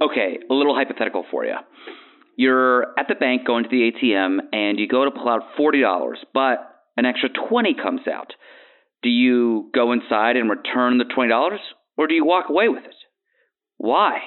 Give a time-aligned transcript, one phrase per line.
[0.00, 1.56] Okay, a little hypothetical for you.
[2.36, 6.14] You're at the bank going to the ATM and you go to pull out $40,
[6.32, 6.58] but
[6.96, 8.32] an extra 20 comes out.
[9.02, 11.56] Do you go inside and return the $20
[11.96, 12.94] or do you walk away with it?
[13.76, 14.18] Why?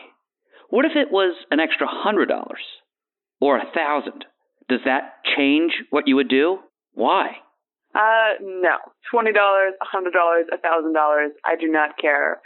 [0.70, 2.28] What if it was an extra $100
[3.40, 4.26] or a 1000?
[4.68, 6.60] Does that change what you would do?
[6.94, 7.38] Why?
[7.96, 8.78] Uh, no.
[9.14, 9.72] $20, $100,
[10.04, 11.28] $1,000.
[11.46, 12.42] I do not care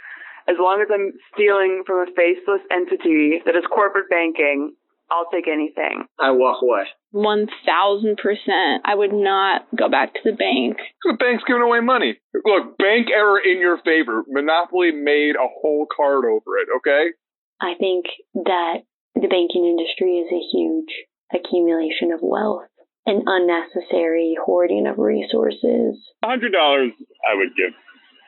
[0.48, 4.74] as long as I'm stealing from a faceless entity that is corporate banking,
[5.10, 6.04] I'll take anything.
[6.18, 6.84] I walk away.
[7.14, 8.78] 1000%.
[8.84, 10.78] I would not go back to the bank.
[11.04, 12.18] The bank's giving away money.
[12.34, 14.24] Look, bank error in your favor.
[14.28, 17.12] Monopoly made a whole card over it, okay?
[17.60, 18.82] I think that
[19.14, 20.92] the banking industry is a huge
[21.32, 22.68] accumulation of wealth
[23.06, 25.96] and unnecessary hoarding of resources.
[26.24, 27.72] $100 I would give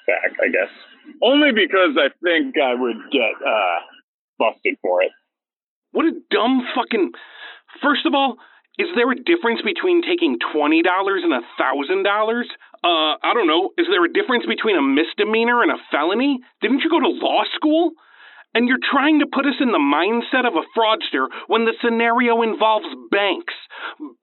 [0.06, 0.70] back, I guess.
[1.22, 3.78] Only because I think I would get uh,
[4.38, 5.12] busted for it.
[5.92, 7.12] What a dumb fucking.
[7.82, 8.36] First of all,
[8.78, 12.42] is there a difference between taking $20 and a $1,000?
[12.84, 13.70] Uh, I don't know.
[13.76, 16.38] Is there a difference between a misdemeanor and a felony?
[16.62, 17.92] Didn't you go to law school?
[18.54, 22.42] And you're trying to put us in the mindset of a fraudster when the scenario
[22.42, 23.54] involves banks.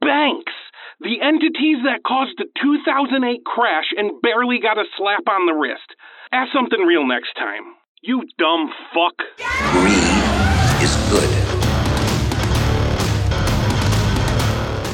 [0.01, 0.53] Banks!
[1.01, 5.83] The entities that caused the 2008 crash and barely got a slap on the wrist.
[6.31, 7.75] Ask something real next time.
[8.01, 9.17] You dumb fuck.
[9.73, 9.91] Greed
[10.81, 11.29] is good.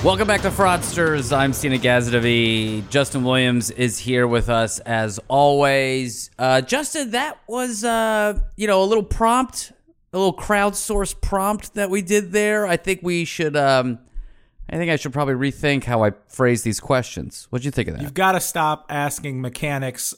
[0.03, 1.31] Welcome back to Fraudsters.
[1.37, 2.89] I'm Stina Gazdavi.
[2.89, 6.31] Justin Williams is here with us as always.
[6.39, 9.71] Uh, Justin, that was uh, you know a little prompt,
[10.13, 12.65] a little crowdsourced prompt that we did there.
[12.65, 13.55] I think we should.
[13.55, 13.99] Um,
[14.71, 17.47] I think I should probably rethink how I phrase these questions.
[17.49, 18.03] What'd you think of that?
[18.03, 20.13] You've got to stop asking mechanics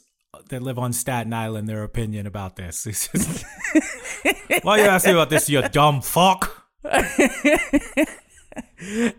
[0.49, 2.85] that live on Staten Island their opinion about this.
[4.61, 6.67] Why are you asking about this, you dumb fuck?
[6.85, 7.05] and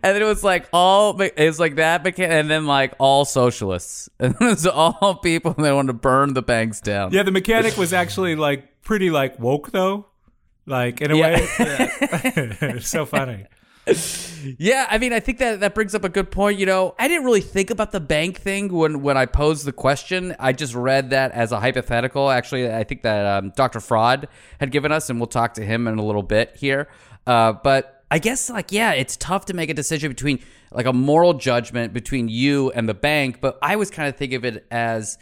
[0.03, 4.35] then it was like all it was like that and then like all socialists and
[4.35, 7.93] it was all people that wanted to burn the banks down yeah the mechanic was
[7.93, 10.07] actually like pretty like woke though
[10.67, 11.23] like in a yeah.
[11.23, 11.89] way yeah.
[12.61, 13.47] it's so funny
[14.59, 16.59] yeah, I mean, I think that that brings up a good point.
[16.59, 19.73] You know, I didn't really think about the bank thing when when I posed the
[19.73, 20.35] question.
[20.39, 22.31] I just read that as a hypothetical.
[22.31, 23.81] Actually, I think that um, Dr.
[23.81, 24.29] Fraud
[24.59, 26.89] had given us, and we'll talk to him in a little bit here.
[27.27, 30.41] Uh, but I guess like yeah, it's tough to make a decision between
[30.73, 34.33] like a moral judgment between you and the bank, but I was kind of think
[34.33, 35.19] of it as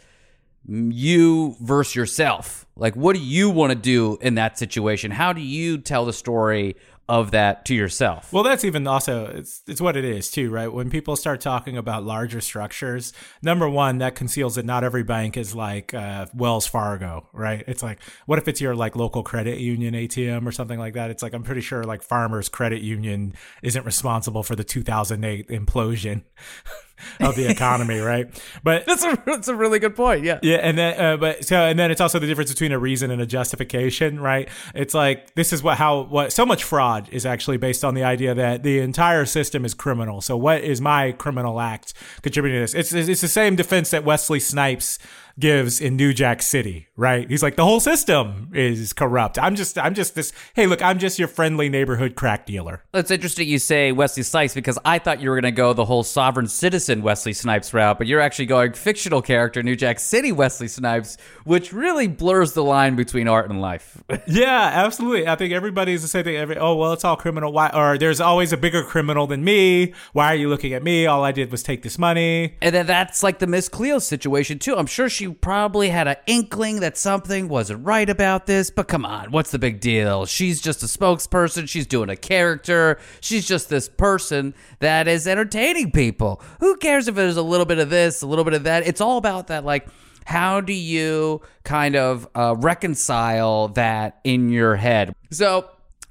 [0.67, 2.65] you versus yourself.
[2.75, 5.11] Like what do you want to do in that situation?
[5.11, 6.75] How do you tell the story
[7.09, 8.31] of that to yourself.
[8.31, 10.71] Well, that's even also it's it's what it is too, right?
[10.71, 15.35] When people start talking about larger structures, number one, that conceals that not every bank
[15.35, 17.63] is like uh, Wells Fargo, right?
[17.67, 21.11] It's like, what if it's your like local credit union ATM or something like that?
[21.11, 26.23] It's like I'm pretty sure like Farmers Credit Union isn't responsible for the 2008 implosion.
[27.19, 28.27] of the economy, right?
[28.63, 30.23] But that's a that's a really good point.
[30.23, 32.79] Yeah, yeah, and then uh, but so and then it's also the difference between a
[32.79, 34.49] reason and a justification, right?
[34.73, 38.03] It's like this is what how what so much fraud is actually based on the
[38.03, 40.21] idea that the entire system is criminal.
[40.21, 42.73] So what is my criminal act contributing to this?
[42.73, 44.99] It's it's the same defense that Wesley Snipes
[45.39, 47.29] gives in New Jack City, right?
[47.29, 49.39] He's like, the whole system is corrupt.
[49.39, 52.83] I'm just, I'm just this, hey, look, I'm just your friendly neighborhood crack dealer.
[52.93, 55.85] It's interesting you say Wesley Snipes because I thought you were going to go the
[55.85, 60.31] whole sovereign citizen Wesley Snipes route, but you're actually going fictional character New Jack City
[60.31, 64.03] Wesley Snipes, which really blurs the line between art and life.
[64.27, 65.27] yeah, absolutely.
[65.27, 66.35] I think everybody's the same thing.
[66.35, 67.51] Every, oh, well, it's all criminal.
[67.51, 67.69] Why?
[67.73, 69.93] Or there's always a bigger criminal than me.
[70.13, 71.07] Why are you looking at me?
[71.07, 72.55] All I did was take this money.
[72.61, 74.75] And then that's like the Miss Cleo situation too.
[74.75, 79.05] I'm sure she probably had an inkling that something wasn't right about this, but come
[79.05, 80.25] on, what's the big deal?
[80.25, 81.69] She's just a spokesperson.
[81.69, 82.99] She's doing a character.
[83.21, 86.41] She's just this person that is entertaining people.
[86.59, 88.85] Who cares if there's a little bit of this, a little bit of that?
[88.85, 89.87] It's all about that, like,
[90.25, 95.15] how do you kind of uh, reconcile that in your head?
[95.31, 95.69] So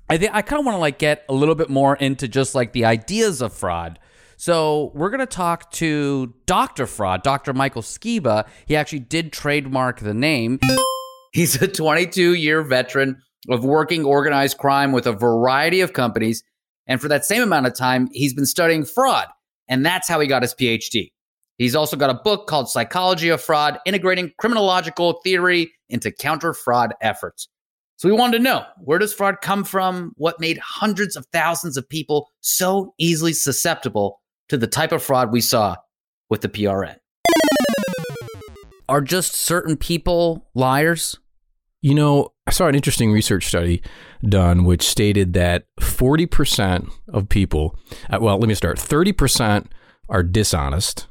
[0.09, 2.55] I think I kind of want to like get a little bit more into just
[2.55, 3.99] like the ideas of fraud.
[4.43, 6.89] So we're going to talk to Dr.
[6.89, 7.53] Fraud, Dr.
[7.53, 8.45] Michael Skiba.
[8.67, 10.59] He actually did trademark the name.
[11.33, 16.43] He's a 22 year veteran of working organized crime with a variety of companies.
[16.89, 19.29] And for that same amount of time, he's been studying fraud.
[19.69, 21.13] And that's how he got his PhD.
[21.59, 26.95] He's also got a book called Psychology of Fraud, integrating criminological theory into counter fraud
[27.01, 27.47] efforts.
[27.95, 30.15] So we wanted to know where does fraud come from?
[30.17, 34.19] What made hundreds of thousands of people so easily susceptible
[34.49, 35.77] to the type of fraud we saw
[36.31, 36.97] with the PRN?
[38.89, 41.19] Are just certain people liars?
[41.81, 43.83] You know, I saw an interesting research study
[44.23, 47.79] done which stated that 40% of people,
[48.11, 49.67] uh, well, let me start 30%
[50.09, 51.09] are dishonest.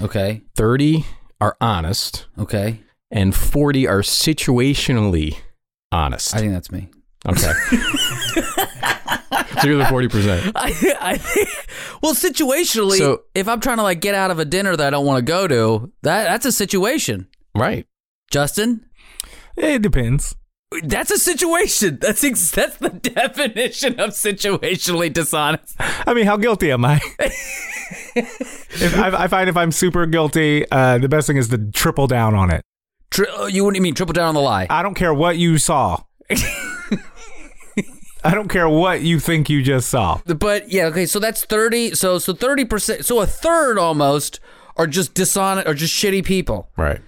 [0.00, 0.42] Okay.
[0.54, 1.04] 30
[1.40, 2.26] are honest.
[2.38, 2.80] Okay.
[3.10, 5.36] And 40 are situationally
[5.92, 6.34] honest.
[6.34, 6.88] I think that's me.
[7.26, 7.52] Okay.
[9.64, 10.52] so you're the 40%.
[10.54, 11.48] I, I think,
[12.02, 14.90] well, situationally, So- if I'm trying to like get out of a dinner that I
[14.90, 17.28] don't want to go to, that that's a situation.
[17.54, 17.86] Right.
[18.30, 18.86] Justin?
[19.56, 20.34] It depends.
[20.82, 21.98] That's a situation.
[22.00, 25.76] That's ex- that's the definition of situationally dishonest.
[25.78, 27.00] I mean, how guilty am I?
[28.16, 32.08] if I, I find if I'm super guilty, uh, the best thing is to triple
[32.08, 32.62] down on it.
[33.10, 34.66] Tri- oh, you wouldn't mean triple down on the lie?
[34.68, 36.02] I don't care what you saw.
[38.24, 40.20] I don't care what you think you just saw.
[40.24, 44.40] But yeah, okay, so that's 30 so so 30% so a third almost
[44.76, 46.70] are just dishonest or just shitty people.
[46.76, 47.00] Right.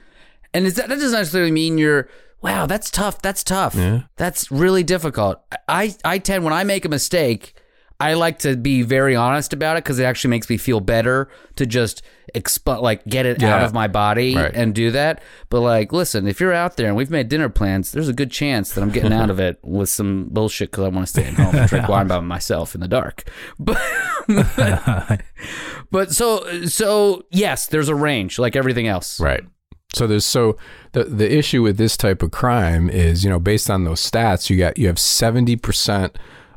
[0.52, 2.08] And is that that doesn't necessarily mean you're
[2.42, 3.20] wow, that's tough.
[3.22, 3.74] That's tough.
[3.74, 4.02] Yeah.
[4.16, 5.40] That's really difficult.
[5.68, 7.54] I I tend when I make a mistake,
[7.98, 11.28] I like to be very honest about it because it actually makes me feel better
[11.56, 12.02] to just
[12.34, 14.52] exp- like get it out of my body Right.
[14.54, 15.22] and do that.
[15.48, 18.30] But like, listen, if you're out there and we've made dinner plans, there's a good
[18.30, 21.24] chance that I'm getting out of it with some bullshit because I want to stay
[21.24, 23.24] at home and drink wine by myself in the dark.
[24.28, 25.20] But
[25.90, 29.20] but so so yes, there's a range like everything else.
[29.20, 29.42] Right.
[29.94, 30.56] So there's so
[30.92, 34.50] the the issue with this type of crime is, you know, based on those stats,
[34.50, 36.16] you got you have 70%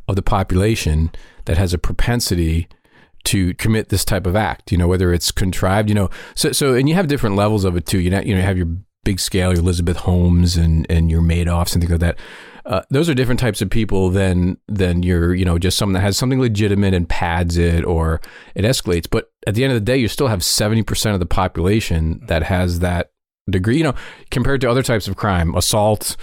[0.09, 1.11] of the population
[1.45, 2.67] that has a propensity
[3.25, 6.09] to commit this type of act, you know, whether it's contrived, you know.
[6.35, 7.99] So so and you have different levels of it too.
[7.99, 8.69] You know, you know, you have your
[9.03, 12.17] big scale, your Elizabeth Holmes and and your Madoffs and things like that.
[12.65, 16.01] Uh, those are different types of people than than your you know just someone that
[16.01, 18.21] has something legitimate and pads it or
[18.55, 19.07] it escalates.
[19.09, 22.21] But at the end of the day, you still have seventy percent of the population
[22.27, 23.11] that has that
[23.49, 23.77] degree.
[23.77, 23.95] You know,
[24.31, 26.15] compared to other types of crime, assault,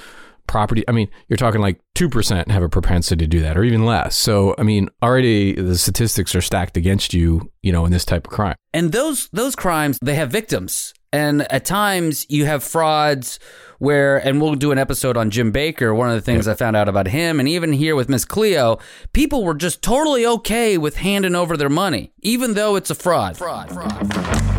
[0.46, 0.84] property.
[0.88, 3.84] I mean, you're talking like two percent have a propensity to do that, or even
[3.84, 4.16] less.
[4.16, 7.50] So I mean, already the statistics are stacked against you.
[7.62, 8.54] You know, in this type of crime.
[8.72, 10.94] And those those crimes, they have victims.
[11.12, 13.38] And at times you have frauds
[13.78, 16.76] where and we'll do an episode on Jim Bakker, one of the things I found
[16.76, 18.78] out about him and even here with Miss Cleo,
[19.12, 23.38] people were just totally okay with handing over their money even though it's a fraud.
[23.38, 24.55] Fraud, fraud,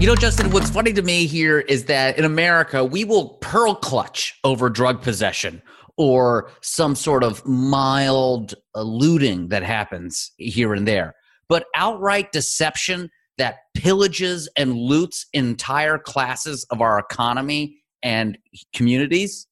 [0.00, 3.74] You know, Justin, what's funny to me here is that in America, we will pearl
[3.74, 5.60] clutch over drug possession
[5.96, 11.16] or some sort of mild uh, looting that happens here and there.
[11.48, 18.38] But outright deception that pillages and loots entire classes of our economy and
[18.72, 19.48] communities,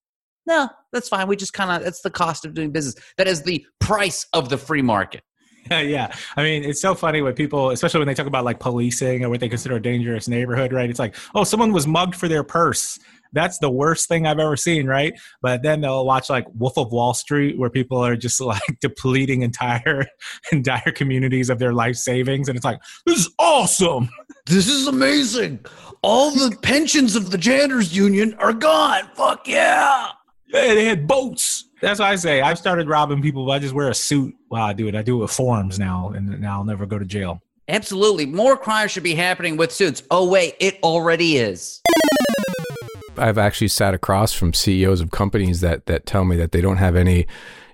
[0.46, 1.26] no, that's fine.
[1.26, 2.94] We just kind of, that's the cost of doing business.
[3.16, 5.24] That is the price of the free market.
[5.70, 6.14] yeah.
[6.36, 9.30] I mean, it's so funny when people, especially when they talk about like policing or
[9.30, 10.88] what they consider a dangerous neighborhood, right?
[10.88, 12.98] It's like, oh, someone was mugged for their purse.
[13.32, 15.12] That's the worst thing I've ever seen, right?
[15.42, 19.42] But then they'll watch like Wolf of Wall Street, where people are just like depleting
[19.42, 20.06] entire
[20.52, 24.08] entire communities of their life savings, and it's like, this is awesome.
[24.46, 25.64] This is amazing.
[26.02, 29.08] All the pensions of the janitors union are gone.
[29.14, 30.10] Fuck yeah.
[30.48, 31.68] Yeah, they had boats.
[31.80, 32.40] That's what I say.
[32.40, 34.94] I've started robbing people, but I just wear a suit while I do it.
[34.94, 37.42] I do it with forms now, and now I'll never go to jail.
[37.68, 38.26] Absolutely.
[38.26, 40.02] More crime should be happening with suits.
[40.10, 41.82] Oh, wait, it already is.
[43.18, 46.76] I've actually sat across from CEOs of companies that that tell me that they don't
[46.76, 47.26] have any,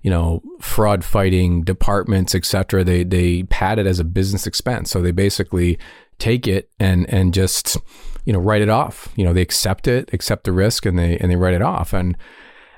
[0.02, 2.84] you know, fraud fighting departments, et cetera.
[2.84, 4.90] They they pad it as a business expense.
[4.90, 5.78] So they basically
[6.18, 7.76] take it and and just
[8.24, 9.12] you know write it off.
[9.16, 11.92] You know, they accept it, accept the risk, and they and they write it off.
[11.92, 12.16] And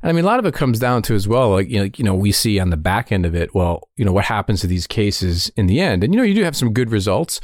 [0.04, 2.04] I mean, a lot of it comes down to as well, like you know, you
[2.04, 3.54] know, we see on the back end of it.
[3.54, 6.04] Well, you know, what happens to these cases in the end?
[6.04, 7.40] And you know, you do have some good results,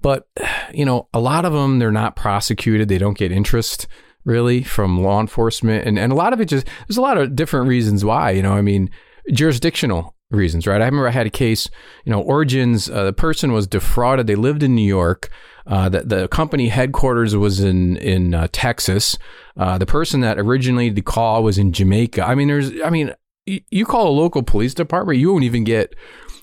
[0.00, 0.26] but
[0.72, 2.88] you know, a lot of them they're not prosecuted.
[2.88, 3.86] They don't get interest
[4.24, 7.36] really from law enforcement, and and a lot of it just there's a lot of
[7.36, 8.30] different reasons why.
[8.30, 8.90] You know, I mean,
[9.30, 10.80] jurisdictional reasons, right?
[10.80, 11.68] I remember I had a case.
[12.06, 12.88] You know, Origins.
[12.88, 14.26] Uh, the person was defrauded.
[14.26, 15.28] They lived in New York.
[15.68, 19.18] Uh, the, the company headquarters was in in uh, Texas.
[19.56, 22.22] Uh, the person that originally the call was in Jamaica.
[22.26, 22.72] I mean, there's.
[22.82, 23.14] I mean,
[23.46, 25.94] y- you call a local police department, you won't even get,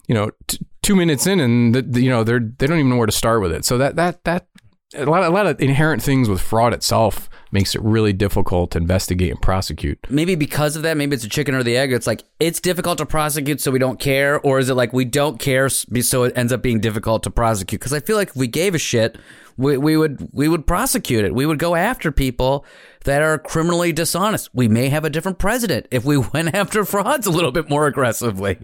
[0.07, 2.91] you know, t- two minutes in, and the, the, you know they're they don't even
[2.91, 3.65] know where to start with it.
[3.65, 4.47] So that that that
[4.95, 8.77] a lot, a lot of inherent things with fraud itself makes it really difficult to
[8.77, 9.99] investigate and prosecute.
[10.09, 11.93] Maybe because of that, maybe it's a chicken or the egg.
[11.93, 15.05] It's like it's difficult to prosecute, so we don't care, or is it like we
[15.05, 17.79] don't care, so it ends up being difficult to prosecute?
[17.79, 19.17] Because I feel like if we gave a shit,
[19.57, 21.33] we, we would we would prosecute it.
[21.33, 22.65] We would go after people
[23.05, 24.49] that are criminally dishonest.
[24.53, 27.87] We may have a different president if we went after frauds a little bit more
[27.87, 28.57] aggressively.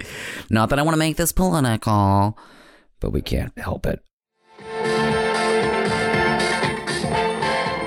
[0.49, 2.37] Not that I want to make this political,
[2.99, 4.03] but we can't help it.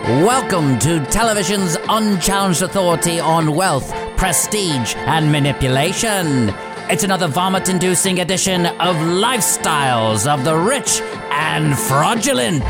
[0.07, 6.51] Welcome to television's unchallenged authority on wealth, prestige, and manipulation.
[6.91, 12.63] It's another vomit inducing edition of Lifestyles of the Rich and Fraudulent.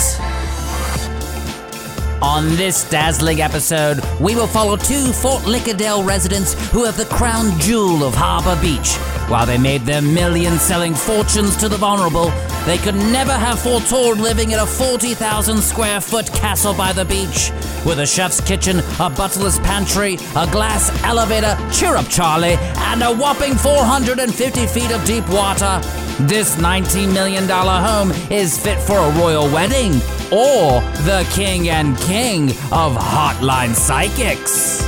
[2.22, 7.58] On this dazzling episode, we will follow two Fort Lickadale residents who have the crown
[7.58, 8.94] jewel of Harbor Beach.
[9.28, 12.30] While they made their million selling fortunes to the vulnerable,
[12.66, 17.50] they could never have foretold living in a 40,000 square foot castle by the beach.
[17.84, 22.56] With a chef's kitchen, a butler's pantry, a glass elevator, cheer up Charlie,
[22.90, 25.80] and a whopping 450 feet of deep water.
[26.20, 29.94] This $19 million home is fit for a royal wedding
[30.32, 34.82] or the king and king of hotline psychics.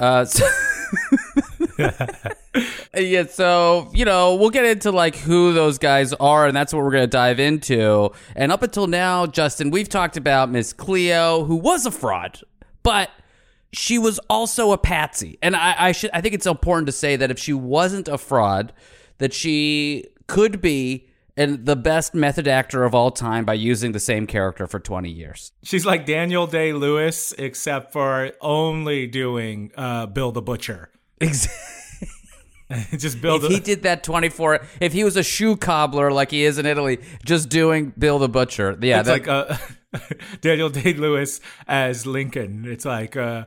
[0.00, 0.46] Uh, so
[2.94, 6.82] yeah, so you know, we'll get into like who those guys are, and that's what
[6.82, 8.10] we're gonna dive into.
[8.34, 12.40] And up until now, Justin, we've talked about Miss Cleo, who was a fraud,
[12.82, 13.10] but
[13.72, 15.38] she was also a patsy.
[15.42, 18.18] And I, I should, I think it's important to say that if she wasn't a
[18.18, 18.72] fraud,
[19.18, 24.00] that she could be and the best method actor of all time by using the
[24.00, 25.52] same character for 20 years.
[25.62, 30.90] She's like Daniel Day Lewis, except for only doing uh, Bill the Butcher.
[31.20, 31.76] Exactly.
[32.96, 33.44] just build.
[33.44, 36.66] If he did that 24, if he was a shoe cobbler like he is in
[36.66, 38.78] Italy, just doing Bill the Butcher.
[38.80, 39.00] Yeah.
[39.00, 39.56] it's that- like uh,
[40.40, 42.64] Daniel Day Lewis as Lincoln.
[42.66, 43.46] It's like, uh,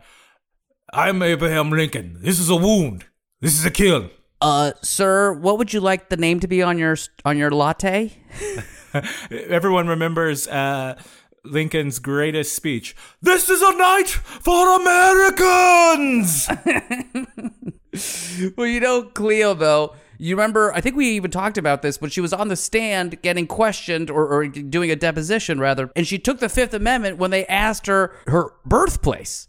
[0.91, 2.17] I'm Abraham Lincoln.
[2.21, 3.05] This is a wound.
[3.41, 4.09] This is a kill.
[4.41, 8.11] Uh, sir, what would you like the name to be on your on your latte?
[9.31, 11.01] Everyone remembers uh,
[11.45, 12.93] Lincoln's greatest speech.
[13.21, 16.49] This is a night for Americans.
[18.57, 22.11] well, you know, Cleo, though, you remember, I think we even talked about this, but
[22.11, 26.17] she was on the stand getting questioned or, or doing a deposition, rather, and she
[26.19, 29.47] took the Fifth Amendment when they asked her her birthplace.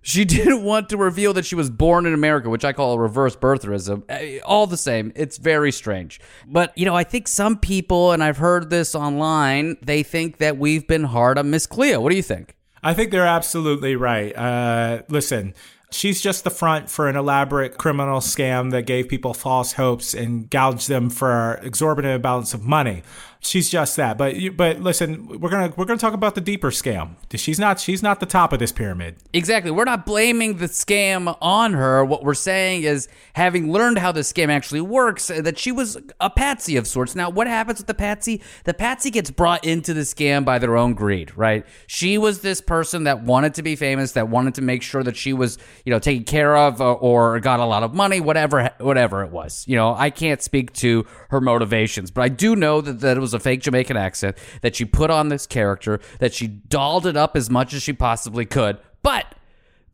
[0.00, 2.98] She didn't want to reveal that she was born in America, which I call a
[2.98, 4.04] reverse birtherism.
[4.08, 6.20] Eh, All the same, it's very strange.
[6.46, 10.56] But, you know, I think some people, and I've heard this online, they think that
[10.56, 12.00] we've been hard on Miss Cleo.
[12.00, 12.54] What do you think?
[12.82, 14.34] I think they're absolutely right.
[14.36, 15.52] Uh, listen,
[15.90, 20.50] she's just the front for an elaborate criminal scam that gave people false hopes and
[20.50, 23.02] gouged them for exorbitant amounts of money.
[23.40, 24.18] She's just that.
[24.18, 27.16] But but listen, we're gonna we're gonna talk about the deeper scam.
[27.34, 29.16] She's not she's not the top of this pyramid.
[29.32, 29.70] Exactly.
[29.70, 32.04] We're not blaming the scam on her.
[32.04, 35.96] What we're saying is, having learned how the scam actually works, uh, that she was
[36.20, 37.14] a patsy of sorts.
[37.14, 38.42] Now, what happens with the patsy?
[38.64, 41.64] The patsy gets brought into the scam by their own greed, right?
[41.86, 45.16] She was this person that wanted to be famous, that wanted to make sure that
[45.16, 48.70] she was, you know, taken care of uh, or got a lot of money, whatever,
[48.78, 49.64] whatever it was.
[49.68, 53.20] You know, I can't speak to her motivations, but I do know that, that it
[53.20, 57.16] was a fake Jamaican accent, that she put on this character, that she dolled it
[57.16, 58.78] up as much as she possibly could.
[59.02, 59.34] But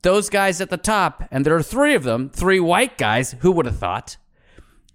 [0.02, 3.50] those guys at the top, and there are three of them, three white guys, who
[3.52, 4.16] would have thought,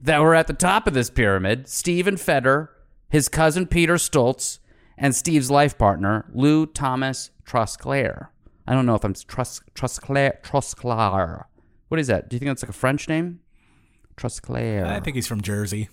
[0.02, 2.72] that were at the top of this pyramid Stephen Feder,
[3.10, 4.60] his cousin Peter Stoltz,
[4.98, 8.28] and Steve's life partner, Lou Thomas Trusclair.
[8.68, 11.46] I don't know if I'm Trus Trusclair Trusclair.
[11.88, 12.30] What is that?
[12.30, 13.40] Do you think that's like a French name?
[14.16, 14.86] Trusclair.
[14.86, 15.90] I think he's from Jersey.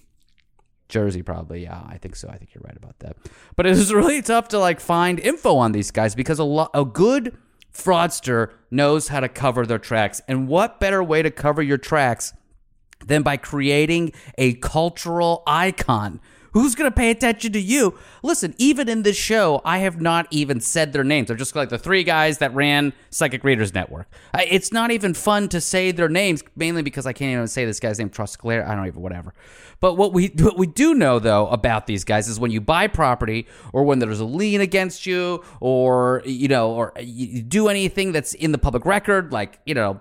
[0.89, 1.65] Jersey, probably.
[1.65, 2.29] Yeah, I think so.
[2.29, 3.17] I think you're right about that.
[3.57, 6.71] But it was really tough to like find info on these guys because a lot,
[6.75, 7.37] a good
[7.73, 10.21] fraudster knows how to cover their tracks.
[10.29, 12.33] And what better way to cover your tracks
[13.05, 16.21] than by creating a cultural icon?
[16.57, 17.99] Who's going to pay attention to you?
[18.23, 21.29] Listen, even in this show, I have not even said their names.
[21.29, 24.09] They're just like the three guys that ran Psychic Readers Network.
[24.33, 27.79] It's not even fun to say their names, mainly because I can't even say this
[27.79, 28.67] guy's name, Trusclair.
[28.67, 29.35] I don't even, whatever.
[29.81, 32.87] But what we what we do know though about these guys is when you buy
[32.87, 38.13] property or when there's a lien against you or you know or you do anything
[38.13, 40.01] that's in the public record, like you know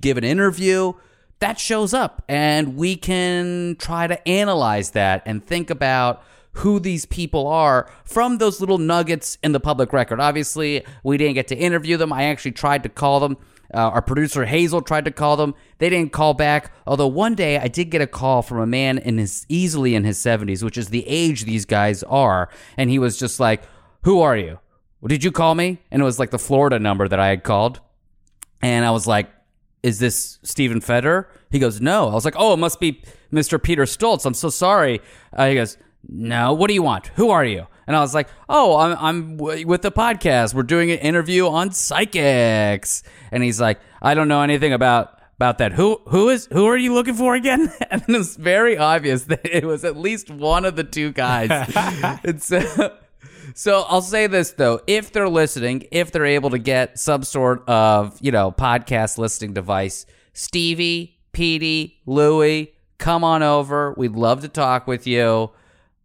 [0.00, 0.92] give an interview,
[1.38, 7.04] that shows up, and we can try to analyze that and think about who these
[7.04, 10.20] people are from those little nuggets in the public record.
[10.20, 12.12] Obviously, we didn't get to interview them.
[12.12, 13.36] I actually tried to call them.
[13.74, 15.54] Uh, our producer Hazel tried to call them.
[15.78, 16.72] They didn't call back.
[16.86, 20.04] Although one day I did get a call from a man in his easily in
[20.04, 23.62] his 70s, which is the age these guys are, and he was just like,
[24.04, 24.60] "Who are you?
[25.06, 27.80] Did you call me?" And it was like the Florida number that I had called,
[28.62, 29.28] and I was like,
[29.86, 33.02] "Is this Stephen Feder?" He goes, "No." I was like, "Oh, it must be
[33.32, 33.62] Mr.
[33.62, 34.26] Peter Stoltz.
[34.26, 35.00] I'm so sorry."
[35.32, 35.78] Uh, he goes,
[36.08, 36.52] "No.
[36.52, 37.08] What do you want?
[37.16, 40.54] Who are you?" And I was like, "Oh, I'm I'm w- with the podcast.
[40.54, 45.58] We're doing an interview on psychics." And he's like, "I don't know anything about." About
[45.58, 47.70] that, who who is who are you looking for again?
[47.90, 51.50] And it was very obvious that it was at least one of the two guys.
[52.24, 52.58] and so,
[53.56, 57.66] so I'll say this though: if they're listening, if they're able to get some sort
[57.66, 63.94] of you know podcast listening device, Stevie, Petey, Louie, come on over.
[63.96, 65.50] We'd love to talk with you.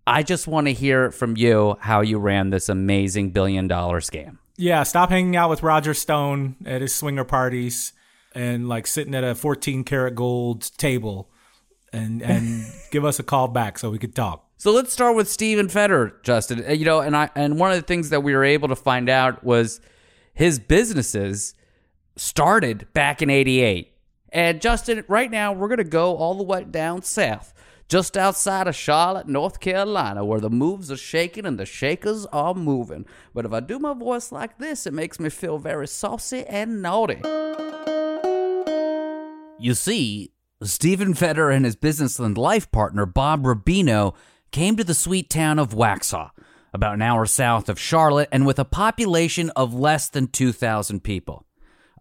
[0.08, 4.38] I just want to hear from you how you ran this amazing billion dollar scam.
[4.58, 7.94] Yeah, stop hanging out with Roger Stone at his swinger parties
[8.34, 11.30] and like sitting at a 14 karat gold table
[11.92, 14.48] and and give us a call back so we could talk.
[14.62, 16.64] So let's start with Steven Feder, Justin.
[16.64, 18.76] Uh, You know, and I and one of the things that we were able to
[18.76, 19.82] find out was
[20.36, 21.56] his businesses
[22.16, 23.92] started back in 88.
[24.30, 27.56] And Justin, right now we're going to go all the way down south,
[27.90, 32.54] just outside of Charlotte, North Carolina, where the moves are shaking and the shakers are
[32.54, 33.08] moving.
[33.34, 36.84] But if I do my voice like this, it makes me feel very saucy and
[36.84, 37.22] naughty.
[39.60, 44.14] You see, Stephen Feder and his business and life partner, Bob Rubino,
[44.52, 46.32] came to the sweet town of Waxhaw,
[46.74, 51.46] about an hour south of Charlotte, and with a population of less than 2,000 people.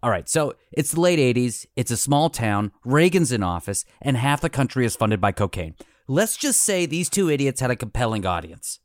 [0.03, 4.17] All right, so it's the late 80s, it's a small town, Reagan's in office, and
[4.17, 5.75] half the country is funded by cocaine.
[6.07, 8.79] Let's just say these two idiots had a compelling audience.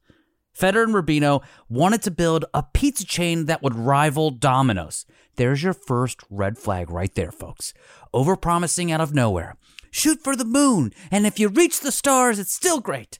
[0.53, 5.05] Feder and Rubino wanted to build a pizza chain that would rival Domino's.
[5.37, 7.75] There's your first red flag right there, folks.
[8.15, 9.57] Overpromising out of nowhere.
[9.91, 13.19] Shoot for the moon, and if you reach the stars, it's still great.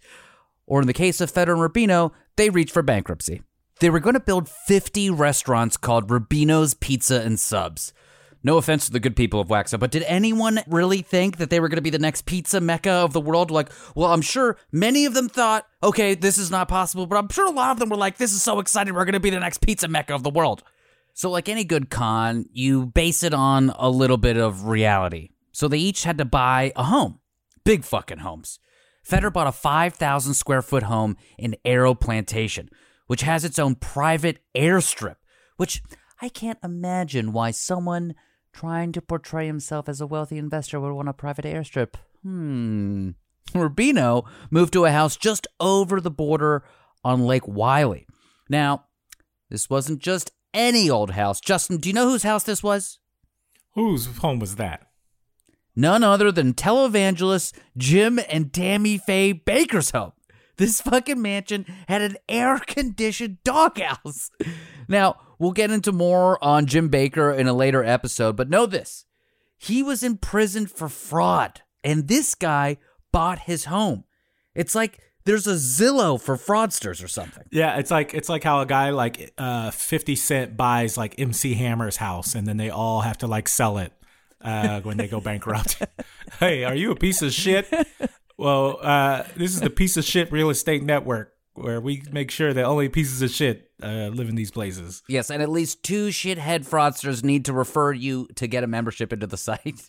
[0.67, 3.43] Or in the case of Feder and Rubino, they reached for bankruptcy.
[3.81, 7.93] They were going to build 50 restaurants called Rubino's Pizza and Subs.
[8.43, 11.59] No offense to the good people of Waxhaw, but did anyone really think that they
[11.59, 13.51] were going to be the next pizza mecca of the world?
[13.51, 17.29] Like, well, I'm sure many of them thought, okay, this is not possible, but I'm
[17.29, 19.31] sure a lot of them were like, this is so exciting, we're going to be
[19.31, 20.63] the next pizza mecca of the world.
[21.13, 25.31] So, like any good con, you base it on a little bit of reality.
[25.51, 27.21] So they each had to buy a home.
[27.65, 28.59] Big fucking homes.
[29.07, 32.69] Feder bought a 5,000 square foot home in Arrow Plantation,
[33.07, 35.15] which has its own private airstrip,
[35.57, 35.81] which
[36.21, 38.17] I can't imagine why someone
[38.53, 41.95] trying to portray himself as a wealthy investor would want a private airstrip.
[42.25, 43.11] Hmm.
[43.55, 46.65] Rubino moved to a house just over the border
[47.05, 48.09] on Lake Wylie.
[48.49, 48.87] Now,
[49.51, 51.41] this wasn't just any old house.
[51.41, 52.99] Justin, do you know whose house this was?
[53.75, 54.86] Whose home was that?
[55.77, 60.13] None other than televangelist Jim and Tammy Faye Bakker's home.
[60.57, 64.31] This fucking mansion had an air conditioned doghouse.
[64.89, 69.05] Now, we'll get into more on Jim Bakker in a later episode, but know this
[69.59, 72.79] he was in prison for fraud, and this guy
[73.13, 74.05] bought his home.
[74.55, 77.45] It's like there's a Zillow for fraudsters or something.
[77.51, 81.55] Yeah, it's like it's like how a guy like uh, Fifty Cent buys like MC
[81.55, 83.93] Hammer's house, and then they all have to like sell it
[84.41, 85.83] uh, when they go bankrupt.
[86.41, 87.67] hey, are you a piece of shit?
[88.39, 92.53] Well, uh, this is the piece of shit real estate network where we make sure
[92.53, 95.03] that only pieces of shit uh, live in these places.
[95.09, 99.13] Yes, and at least two shithead fraudsters need to refer you to get a membership
[99.13, 99.83] into the site.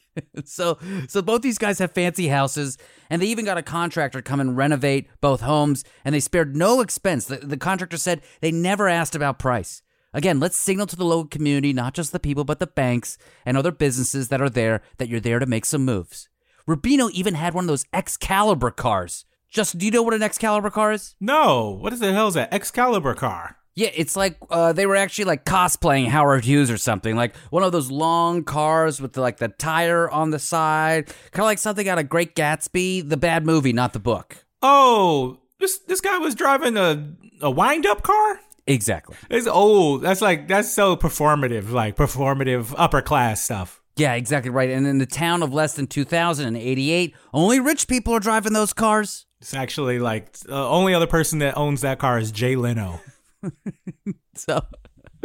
[0.46, 2.78] so, so both these guys have fancy houses,
[3.10, 6.82] and they even got a contractor come and renovate both homes, and they spared no
[6.82, 7.26] expense.
[7.26, 9.82] The, the contractor said they never asked about price.
[10.18, 13.56] Again, let's signal to the local community, not just the people, but the banks and
[13.56, 16.28] other businesses that are there, that you're there to make some moves.
[16.68, 19.26] Rubino even had one of those Excalibur cars.
[19.48, 21.14] Justin, do you know what an Excalibur car is?
[21.22, 23.58] No, what is the hell is that Excalibur car?
[23.76, 27.62] Yeah, it's like uh, they were actually like cosplaying Howard Hughes or something, like one
[27.62, 31.60] of those long cars with the, like the tire on the side, kind of like
[31.60, 34.46] something out of Great Gatsby, the bad movie, not the book.
[34.64, 38.40] Oh, this this guy was driving a a wind up car.
[38.68, 39.16] Exactly.
[39.30, 40.02] It's old.
[40.02, 43.82] That's like that's so performative, like performative upper class stuff.
[43.96, 44.70] Yeah, exactly right.
[44.70, 49.26] And in the town of less than 2,088, only rich people are driving those cars.
[49.42, 53.02] It's actually like the uh, only other person that owns that car is Jay Leno.
[54.36, 54.62] so,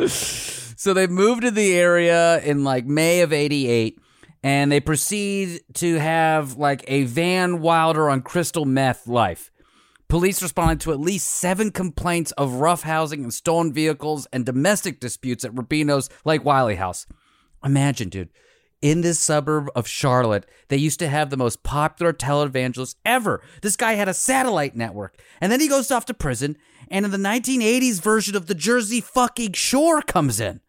[0.07, 3.98] so they moved to the area in like May of 88
[4.42, 9.51] and they proceed to have like a Van Wilder on crystal meth life.
[10.12, 15.42] Police responded to at least seven complaints of roughhousing and stolen vehicles and domestic disputes
[15.42, 17.07] at Rubino's Lake Wylie house.
[17.64, 18.29] Imagine, dude,
[18.83, 23.42] in this suburb of Charlotte, they used to have the most popular televangelist ever.
[23.62, 25.18] This guy had a satellite network.
[25.40, 29.01] And then he goes off to prison, and in the 1980s version of the Jersey
[29.01, 30.61] fucking Shore comes in.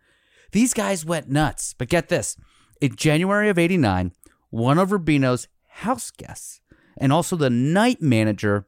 [0.53, 1.75] These guys went nuts.
[1.77, 2.37] But get this
[2.79, 4.13] in January of 89,
[4.51, 6.61] one of Rubino's house guests
[6.97, 8.67] and also the night manager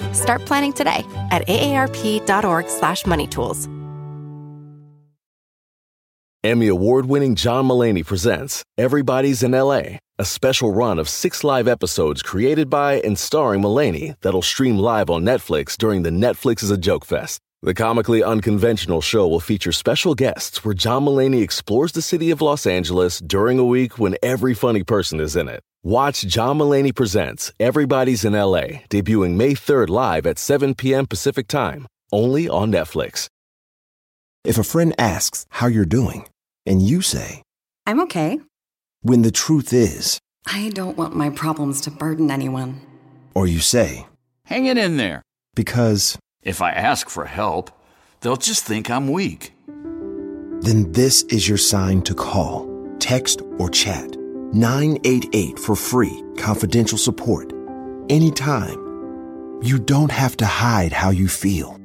[0.13, 3.81] Start planning today at aarp.org/moneytools.
[6.43, 11.67] Emmy award winning John Mulaney presents Everybody's in LA, a special run of six live
[11.67, 16.71] episodes created by and starring Mulaney that'll stream live on Netflix during the Netflix is
[16.71, 17.41] a Joke Fest.
[17.63, 22.41] The comically unconventional show will feature special guests where John Mulaney explores the city of
[22.41, 25.61] Los Angeles during a week when every funny person is in it.
[25.83, 31.05] Watch John Mulaney Presents Everybody's in LA, debuting May 3rd live at 7 p.m.
[31.05, 33.27] Pacific Time, only on Netflix.
[34.43, 36.27] If a friend asks how you're doing,
[36.65, 37.43] and you say,
[37.85, 38.39] I'm okay,
[39.03, 42.81] when the truth is, I don't want my problems to burden anyone.
[43.35, 44.07] or you say,
[44.45, 45.21] Hang it in there.
[45.55, 47.69] because, If I ask for help,
[48.21, 49.53] they'll just think I'm weak.
[50.61, 52.67] then this is your sign to call,
[52.99, 54.15] text, or chat
[54.53, 57.53] 988 for free, confidential support.
[58.09, 58.79] Anytime.
[59.61, 61.79] You don't have to hide how you feel.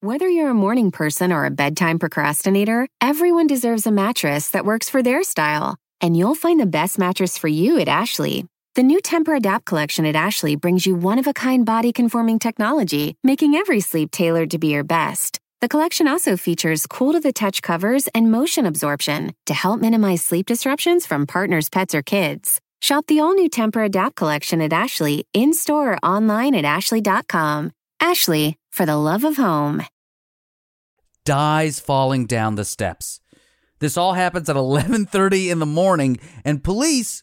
[0.00, 4.88] Whether you're a morning person or a bedtime procrastinator, everyone deserves a mattress that works
[4.88, 5.76] for their style.
[6.00, 8.46] And you'll find the best mattress for you at Ashley.
[8.74, 12.38] The new Tempur Adapt collection at Ashley brings you one of a kind body conforming
[12.38, 15.38] technology, making every sleep tailored to be your best.
[15.60, 20.24] The collection also features cool to the touch covers and motion absorption to help minimize
[20.24, 22.62] sleep disruptions from partners, pets, or kids.
[22.80, 27.72] Shop the all new Tempur Adapt collection at Ashley in store or online at ashley.com.
[28.00, 29.82] Ashley, for the love of home.
[31.26, 33.20] dies falling down the steps.
[33.80, 37.22] This all happens at 11:30 in the morning and police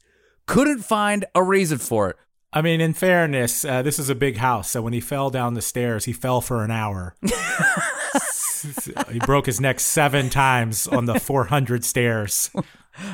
[0.50, 2.16] couldn't find a reason for it.
[2.52, 5.54] I mean, in fairness, uh, this is a big house, so when he fell down
[5.54, 7.16] the stairs, he fell for an hour.
[9.12, 12.50] he broke his neck seven times on the 400 stairs.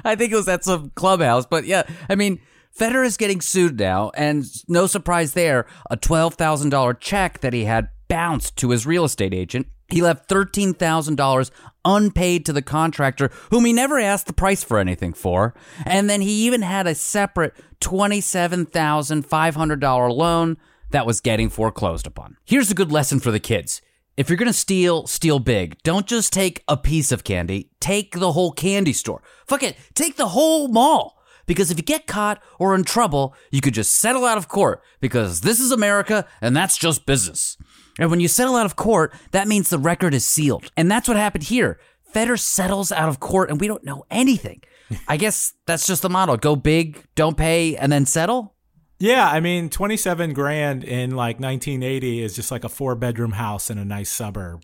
[0.06, 2.40] I think it was at some clubhouse, but yeah, I mean,
[2.80, 7.90] Federer is getting sued now, and no surprise there, a $12,000 check that he had
[8.08, 9.68] bounced to his real estate agent.
[9.90, 11.52] He left $13,000
[11.84, 15.54] unpaid to the contractor, whom he never asked the price for anything for.
[15.86, 20.58] And then he even had a separate $27,500 loan
[20.90, 22.38] that was getting foreclosed upon.
[22.46, 23.82] Here's a good lesson for the kids.
[24.18, 25.78] If you're going to steal, steal big.
[25.84, 29.22] Don't just take a piece of candy, take the whole candy store.
[29.46, 31.16] Fuck it, take the whole mall.
[31.48, 34.82] Because if you get caught or in trouble, you could just settle out of court
[35.00, 37.58] because this is America and that's just business.
[38.00, 40.70] And when you settle out of court, that means the record is sealed.
[40.76, 41.80] And that's what happened here.
[42.14, 44.62] Federer settles out of court and we don't know anything.
[45.08, 46.38] I guess that's just the model.
[46.38, 48.54] Go big, don't pay, and then settle.
[49.00, 53.70] Yeah, I mean, 27 grand in like 1980 is just like a four bedroom house
[53.70, 54.64] in a nice suburb.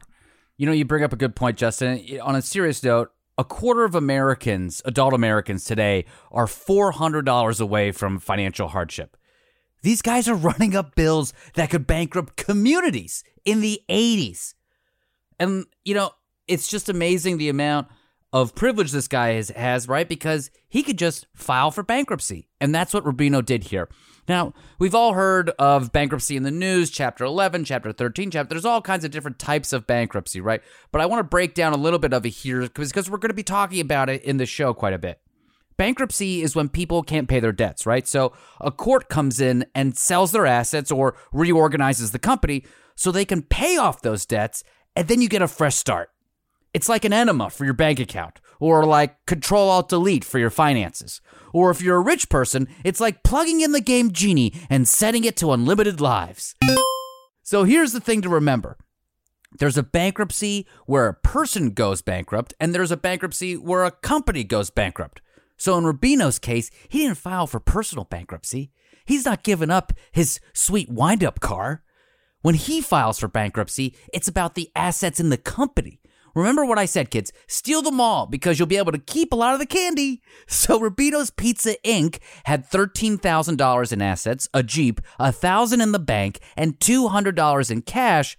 [0.57, 2.19] You know, you bring up a good point, Justin.
[2.21, 8.19] On a serious note, a quarter of Americans, adult Americans today, are $400 away from
[8.19, 9.17] financial hardship.
[9.81, 14.53] These guys are running up bills that could bankrupt communities in the 80s.
[15.39, 16.11] And, you know,
[16.47, 17.87] it's just amazing the amount
[18.33, 20.07] of privilege this guy has, has, right?
[20.07, 22.47] Because he could just file for bankruptcy.
[22.61, 23.89] And that's what Rubino did here.
[24.27, 28.53] Now, we've all heard of bankruptcy in the news, chapter 11, chapter 13, chapter.
[28.53, 30.61] There's all kinds of different types of bankruptcy, right?
[30.91, 33.29] But I want to break down a little bit of it here because we're going
[33.29, 35.19] to be talking about it in the show quite a bit.
[35.81, 38.07] Bankruptcy is when people can't pay their debts, right?
[38.07, 43.25] So a court comes in and sells their assets or reorganizes the company so they
[43.25, 44.63] can pay off those debts
[44.95, 46.11] and then you get a fresh start.
[46.71, 50.51] It's like an enema for your bank account, or like Control Alt Delete for your
[50.51, 51.19] finances.
[51.51, 55.23] Or if you're a rich person, it's like plugging in the game Genie and setting
[55.23, 56.53] it to unlimited lives.
[57.41, 58.77] So here's the thing to remember
[59.57, 64.43] there's a bankruptcy where a person goes bankrupt, and there's a bankruptcy where a company
[64.43, 65.21] goes bankrupt.
[65.61, 68.71] So in Rubino's case, he didn't file for personal bankruptcy.
[69.05, 71.83] He's not giving up his sweet wind up car.
[72.41, 76.01] When he files for bankruptcy, it's about the assets in the company.
[76.33, 77.31] Remember what I said, kids.
[77.45, 80.23] Steal them all because you'll be able to keep a lot of the candy.
[80.47, 82.17] So Rubino's Pizza Inc.
[82.45, 88.35] had $13,000 in assets, a Jeep, a thousand in the bank, and $200 in cash,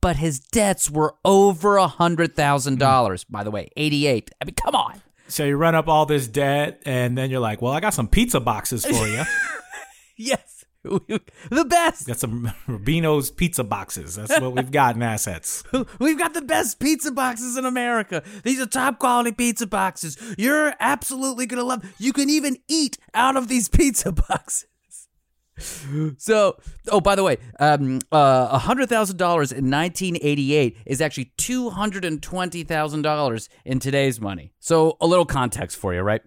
[0.00, 3.24] but his debts were over a $100,000.
[3.28, 4.30] By the way, 88.
[4.40, 5.02] I mean, come on.
[5.32, 8.06] So you run up all this debt, and then you're like, well, I got some
[8.06, 9.22] pizza boxes for you.
[10.18, 10.66] yes.
[10.84, 12.06] the best.
[12.06, 14.16] Got some Rubino's pizza boxes.
[14.16, 15.64] That's what we've got in assets.
[15.98, 18.22] We've got the best pizza boxes in America.
[18.42, 20.18] These are top quality pizza boxes.
[20.36, 21.82] You're absolutely gonna love.
[21.98, 24.66] You can even eat out of these pizza boxes.
[25.58, 26.56] So,
[26.88, 32.04] oh, by the way, um, uh, hundred thousand dollars in 1988 is actually two hundred
[32.04, 34.54] and twenty thousand dollars in today's money.
[34.60, 36.22] So, a little context for you, right?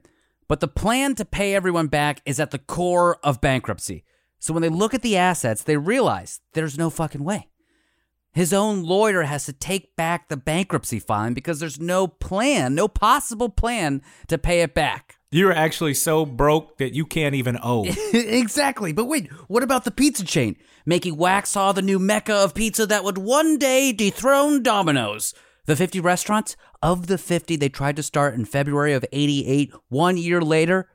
[0.47, 4.03] But the plan to pay everyone back is at the core of bankruptcy.
[4.39, 7.49] So when they look at the assets, they realize there's no fucking way.
[8.31, 12.87] His own lawyer has to take back the bankruptcy filing because there's no plan, no
[12.87, 15.14] possible plan to pay it back.
[15.35, 17.83] You're actually so broke that you can't even owe.
[18.13, 18.93] exactly.
[18.93, 20.55] But wait, what about the pizza chain?
[20.85, 25.33] Making Waxhaw the new mecca of pizza that would one day dethrone Domino's.
[25.65, 30.15] The 50 restaurants, of the 50 they tried to start in February of 88, one
[30.15, 30.87] year later,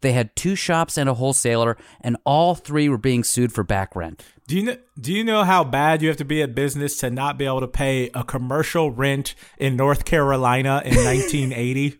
[0.00, 3.94] they had two shops and a wholesaler, and all three were being sued for back
[3.94, 4.24] rent.
[4.48, 7.10] Do you know, do you know how bad you have to be at business to
[7.10, 11.98] not be able to pay a commercial rent in North Carolina in 1980?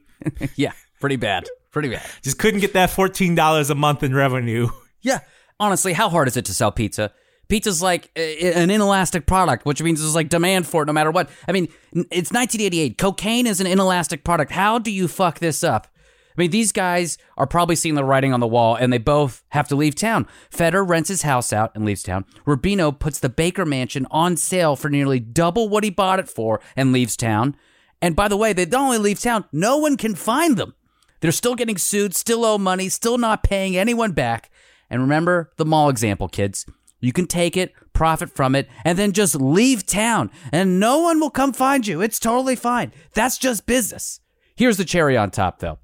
[0.57, 1.49] yeah, pretty bad.
[1.73, 2.03] Pretty bad.
[2.23, 4.69] Just couldn't get that $14 a month in revenue.
[5.05, 5.19] Yeah.
[5.59, 7.13] Honestly, how hard is it to sell pizza?
[7.49, 11.11] Pizza's like uh, an inelastic product, which means there's like demand for it no matter
[11.11, 11.29] what.
[11.49, 12.99] I mean, it's 1988.
[12.99, 14.53] Cocaine is an inelastic product.
[14.53, 15.89] How do you fuck this up?
[16.37, 19.43] I mean, these guys are probably seeing the writing on the wall and they both
[19.49, 20.29] have to leave town.
[20.51, 22.25] Feder rents his house out and leaves town.
[22.47, 26.61] Rubino puts the Bakker Mansion on sale for nearly double what he bought it for
[26.77, 27.57] and leaves town.
[28.01, 30.75] And by the way, they don't only leave town, no one can find them.
[31.23, 34.51] They're still getting sued, still owe money, still not paying anyone back.
[34.91, 36.67] And remember the mall example, kids.
[37.01, 41.21] You can take it, profit from it, and then just leave town, and no one
[41.21, 42.01] will come find you.
[42.01, 42.93] It's totally fine.
[43.15, 44.21] That's just business.
[44.57, 45.79] Here's the cherry on top, though.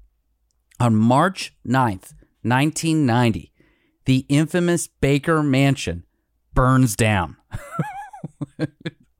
[0.79, 3.53] On March 9th, 1990,
[4.05, 6.03] the infamous Bakker Mansion
[6.53, 7.37] burns down.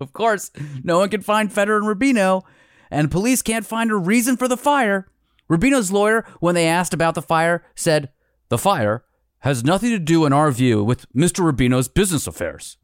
[0.01, 0.51] of course,
[0.83, 2.43] no one can find Feder and Rubino,
[2.91, 5.08] and police can't find a reason for the fire.
[5.49, 8.09] Rubino's lawyer, when they asked about the fire, said,
[8.49, 9.03] The fire
[9.39, 11.43] has nothing to do, in our view, with Mr.
[11.43, 12.77] Rubino's business affairs.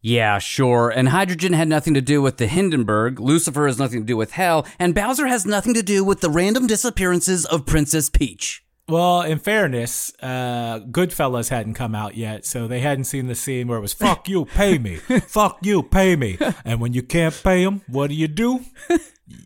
[0.00, 0.90] Yeah, sure.
[0.90, 4.32] And hydrogen had nothing to do with the Hindenburg, Lucifer has nothing to do with
[4.32, 8.64] hell, and Bowser has nothing to do with the random disappearances of Princess Peach.
[8.88, 13.68] Well, in fairness, uh, Goodfellas hadn't come out yet, so they hadn't seen the scene
[13.68, 17.40] where it was "fuck you, pay me, fuck you, pay me," and when you can't
[17.44, 18.60] pay them, what do you do?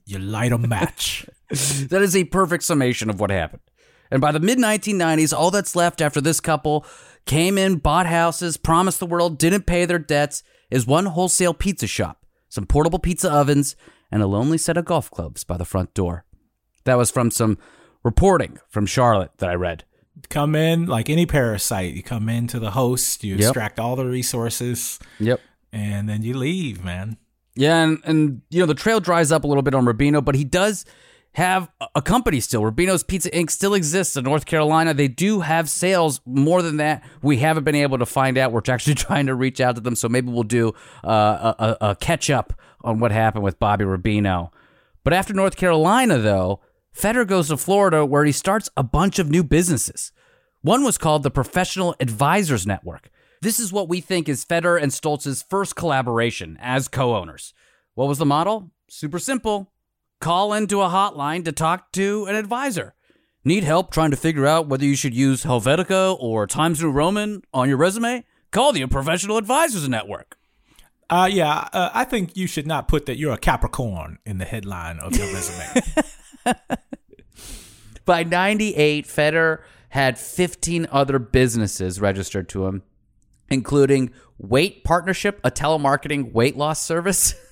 [0.07, 1.27] You light a match.
[1.89, 3.63] that is a perfect summation of what happened.
[4.11, 6.87] And by the mid 1990s, all that's left after this couple
[7.25, 11.87] came in, bought houses, promised the world, didn't pay their debts, is one wholesale pizza
[11.87, 13.77] shop, some portable pizza ovens,
[14.11, 16.25] and a lonely set of golf clubs by the front door.
[16.85, 17.59] That was from some
[18.05, 19.85] reporting from Charlotte that I read.
[20.29, 21.95] Come in like any parasite.
[21.95, 23.49] You come into the host, you yep.
[23.49, 24.99] extract all the resources.
[25.19, 25.41] Yep.
[25.73, 27.19] And then you leave, man.
[27.55, 30.35] Yeah, and, and you know, the trail dries up a little bit on Rubino, but
[30.35, 30.85] he does
[31.37, 32.62] have a company still.
[32.62, 33.51] Rubino's Pizza Inc.
[33.51, 34.94] still exists in North Carolina.
[34.94, 36.22] They do have sales.
[36.25, 38.53] More than that, we haven't been able to find out.
[38.53, 40.72] We're actually trying to reach out to them, so maybe we'll do
[41.05, 44.51] uh, a, a catch up on what happened with Bobby Rubino.
[45.05, 46.61] But after North Carolina, though,
[46.94, 50.12] Feder goes to Florida where he starts a bunch of new businesses.
[50.62, 53.11] One was called the Professional Advisors Network.
[53.42, 57.53] This is what we think is Feder and Stoltz's first collaboration as co owners.
[57.94, 58.70] What was the model?
[58.88, 59.70] Super simple
[60.20, 62.94] call into a hotline to talk to an advisor.
[63.44, 67.42] Need help trying to figure out whether you should use Helvetica or Times New Roman
[67.55, 68.24] on your resume?
[68.50, 70.37] Call the Professional Advisors Network.
[71.09, 74.44] Uh, yeah, uh, I think you should not put that you're a Capricorn in the
[74.44, 75.83] headline of your resume.
[78.05, 82.83] By 98, Feder had 15 other businesses registered to him,
[83.48, 87.35] including Weight Partnership, a telemarketing weight loss service.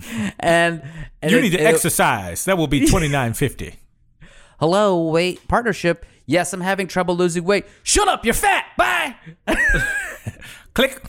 [0.40, 0.82] and,
[1.20, 2.44] and you it- need to it- exercise.
[2.44, 3.76] That will be twenty nine fifty.
[4.60, 6.06] Hello, Weight Partnership.
[6.26, 7.66] Yes, I'm having trouble losing weight.
[7.82, 8.66] Shut up, you're fat.
[8.78, 9.16] Bye.
[10.74, 11.02] Click.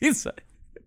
[0.00, 0.26] He's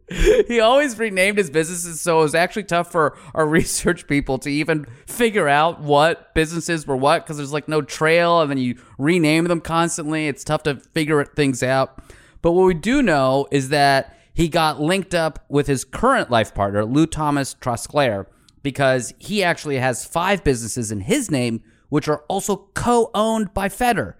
[0.10, 4.50] he always renamed his businesses, so it was actually tough for our research people to
[4.50, 8.82] even figure out what businesses were what because there's like no trail, and then you
[8.98, 10.28] rename them constantly.
[10.28, 12.00] It's tough to figure things out.
[12.42, 16.54] But what we do know is that he got linked up with his current life
[16.54, 18.28] partner, Lou Thomas Trosclair,
[18.62, 24.16] because he actually has five businesses in his name, which are also co-owned by Feder.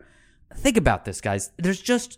[0.56, 1.52] Think about this, guys.
[1.58, 2.18] There's just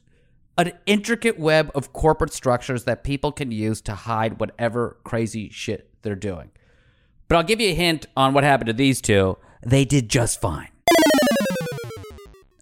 [0.58, 5.90] an intricate web of corporate structures that people can use to hide whatever crazy shit
[6.02, 6.52] they're doing.
[7.28, 9.38] But I'll give you a hint on what happened to these two.
[9.62, 10.70] They did just fine.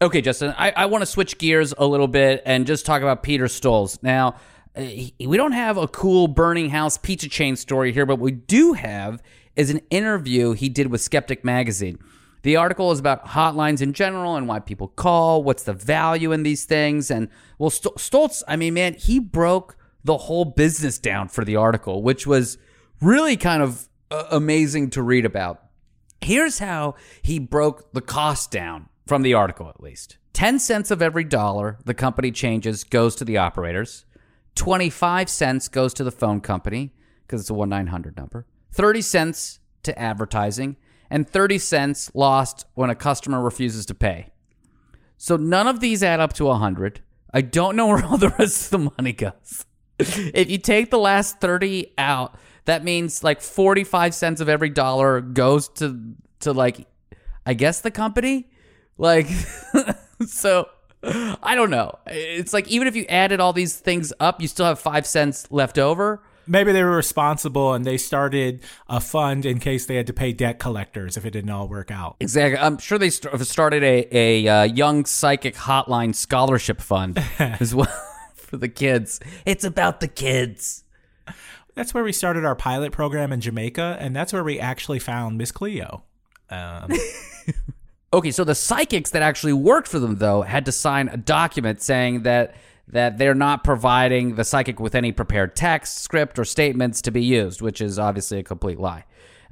[0.02, 3.22] Okay, Justin, I, I want to switch gears a little bit and just talk about
[3.22, 4.02] Peter Stolz.
[4.02, 4.36] Now,
[4.78, 9.22] we don't have a cool burning house pizza chain story here, but we do have
[9.56, 11.98] is an interview he did with Skeptic Magazine.
[12.44, 16.44] The article is about hotlines in general and why people call, what's the value in
[16.44, 17.10] these things.
[17.10, 21.56] And, well, St- Stolz, I mean, man, he broke the whole business down for the
[21.56, 22.58] article, which was
[23.02, 25.64] really kind of uh, amazing to read about.
[26.22, 31.02] Here's how he broke the cost down from the article, at least 10 cents of
[31.02, 34.06] every dollar the company changes goes to the operators,
[34.58, 39.60] 25 cents goes to the phone company because it's a 1 900 number, 30 cents
[39.84, 40.76] to advertising,
[41.10, 44.32] and 30 cents lost when a customer refuses to pay.
[45.18, 47.02] So none of these add up to 100.
[47.34, 49.66] I don't know where all the rest of the money goes.
[50.00, 55.22] if you take the last 30 out, that means like 45 cents of every dollar
[55.22, 56.88] goes to to like
[57.46, 58.50] I guess the company.
[58.98, 59.28] Like
[60.28, 60.68] so
[61.04, 61.98] I don't know.
[62.08, 65.48] It's like even if you added all these things up, you still have 5 cents
[65.52, 66.22] left over.
[66.48, 70.32] Maybe they were responsible and they started a fund in case they had to pay
[70.32, 72.16] debt collectors if it didn't all work out.
[72.22, 72.58] Exactly.
[72.58, 78.04] I'm sure they st- started a a uh, young psychic hotline scholarship fund as well
[78.36, 79.20] for the kids.
[79.46, 80.86] It's about the kids.
[81.76, 85.38] That's where we started our pilot program in Jamaica, and that's where we actually found
[85.38, 86.04] Miss Cleo.
[86.50, 86.92] Um,
[88.14, 91.82] Okay, so the psychics that actually worked for them though had to sign a document
[91.82, 92.56] saying that
[92.88, 97.22] that they're not providing the psychic with any prepared text, script, or statements to be
[97.22, 99.04] used, which is obviously a complete lie.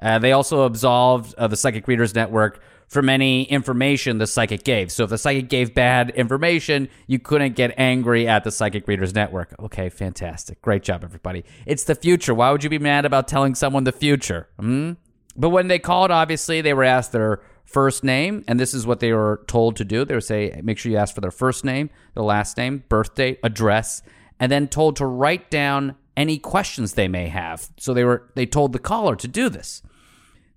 [0.02, 4.92] Uh, they also absolved uh, the Psychic Readers Network from any information the psychic gave.
[4.92, 9.14] So if the psychic gave bad information, you couldn't get angry at the Psychic Readers
[9.14, 9.54] Network.
[9.60, 10.62] Okay, fantastic.
[10.62, 11.44] Great job, everybody.
[11.66, 12.34] It's the future.
[12.34, 14.48] Why would you be mad about telling someone the future?
[14.60, 14.94] Hmm?
[15.36, 19.00] But when they called, obviously, they were asked their first name, and this is what
[19.00, 20.06] they were told to do.
[20.06, 23.16] They would say, make sure you ask for their first name, their last name, birth
[23.16, 24.02] date, address,
[24.40, 27.70] and then told to write down any questions they may have.
[27.78, 29.82] So they were they told the caller to do this.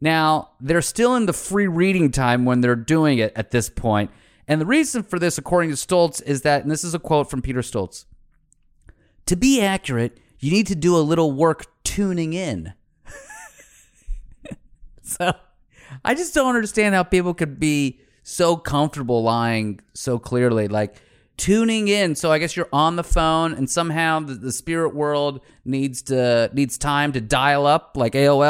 [0.01, 4.13] Now, they're still in the free reading time when they're doing it at this point.
[4.47, 7.29] And the reason for this, according to Stolz, is that, and this is a quote
[7.29, 8.05] from Peter Stolz
[9.29, 12.73] to be accurate, you need to do a little work tuning in.
[15.03, 15.33] so
[16.05, 20.69] I just don't understand how people could be so comfortable lying so clearly.
[20.69, 20.97] Like,
[21.39, 25.41] tuning in so i guess you're on the phone and somehow the, the spirit world
[25.65, 28.43] needs to needs time to dial up like aol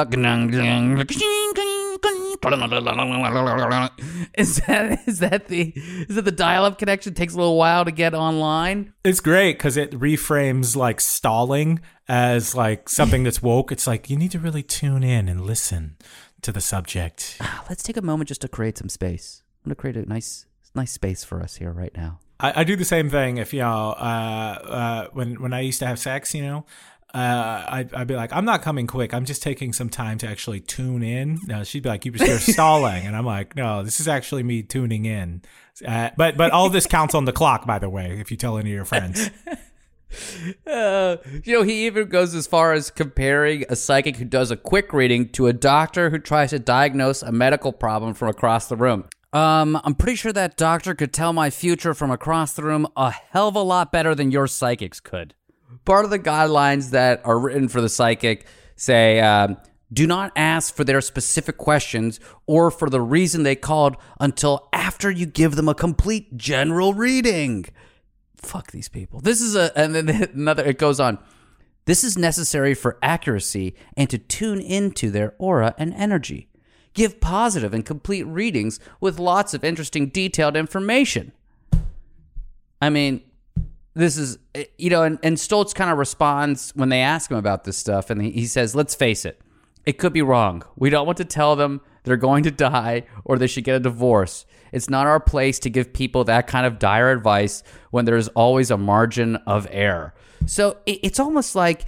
[4.39, 5.75] is that is that the
[6.09, 9.77] is that the dial-up connection takes a little while to get online it's great because
[9.77, 13.71] it reframes like stalling as like something that's woke.
[13.71, 15.97] It's like you need to really tune in and listen
[16.43, 17.39] to the subject.
[17.69, 20.47] let's take a moment just to create some space i'm going to create a nice
[20.75, 23.61] nice space for us here right now I, I do the same thing if you
[23.61, 26.67] know uh, uh, when when I used to have sex, you know.
[27.15, 29.15] Uh, I'd, I'd be like, I'm not coming quick.
[29.15, 31.39] I'm just taking some time to actually tune in.
[31.47, 34.63] No, she'd be like, you you're stalling, and I'm like, no, this is actually me
[34.63, 35.41] tuning in.
[35.87, 38.19] Uh, but but all this counts on the clock, by the way.
[38.21, 39.31] If you tell any of your friends,
[40.67, 44.57] Uh, you know, he even goes as far as comparing a psychic who does a
[44.57, 48.77] quick reading to a doctor who tries to diagnose a medical problem from across the
[48.77, 49.05] room.
[49.33, 53.11] Um, I'm pretty sure that doctor could tell my future from across the room a
[53.11, 55.35] hell of a lot better than your psychics could.
[55.85, 59.57] Part of the guidelines that are written for the psychic say, um,
[59.93, 65.11] Do not ask for their specific questions or for the reason they called until after
[65.11, 67.67] you give them a complete general reading.
[68.39, 69.21] Fuck these people.
[69.21, 71.19] This is a, and then another, it goes on.
[71.85, 76.49] This is necessary for accuracy and to tune into their aura and energy.
[76.93, 81.33] Give positive and complete readings with lots of interesting, detailed information.
[82.83, 83.23] I mean,
[83.95, 84.39] this is,
[84.77, 88.11] you know, and, and Stolz kind of responds when they ask him about this stuff,
[88.11, 89.41] and he, he says, let's face it,
[89.85, 90.63] it could be wrong.
[90.77, 93.81] We don't want to tell them they're going to die or they should get a
[93.81, 94.47] divorce.
[94.73, 98.71] It's not our place to give people that kind of dire advice when there's always
[98.71, 100.15] a margin of error.
[100.47, 101.85] So it's almost like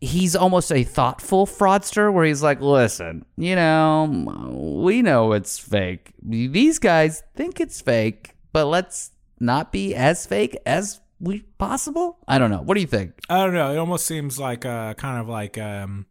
[0.00, 6.12] he's almost a thoughtful fraudster where he's like, listen, you know, we know it's fake.
[6.22, 12.18] These guys think it's fake, but let's not be as fake as we possible.
[12.26, 12.62] I don't know.
[12.62, 13.12] What do you think?
[13.28, 13.72] I don't know.
[13.72, 16.06] It almost seems like uh, kind of like um,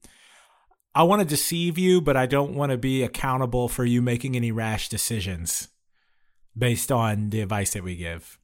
[0.95, 4.35] I want to deceive you, but I don't want to be accountable for you making
[4.35, 5.67] any rash decisions
[6.57, 8.39] based on the advice that we give.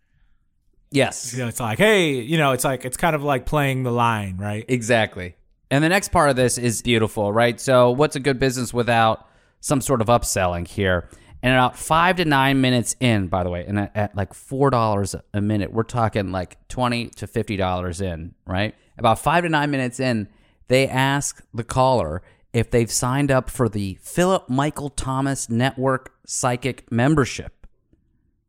[0.92, 1.34] Yes.
[1.34, 3.92] You know, it's like, hey, you know, it's like it's kind of like playing the
[3.92, 4.64] line, right?
[4.68, 5.36] Exactly.
[5.72, 7.60] And the next part of this is beautiful, right?
[7.60, 9.28] So, what's a good business without
[9.60, 11.10] some sort of upselling here?
[11.42, 14.70] And about five to nine minutes in, by the way, and at, at like four
[14.70, 18.76] dollars a minute, we're talking like twenty to fifty dollars in, right?
[18.98, 20.30] About five to nine minutes in,
[20.68, 22.22] they ask the caller
[22.56, 27.68] if they've signed up for the Philip Michael Thomas Network Psychic membership.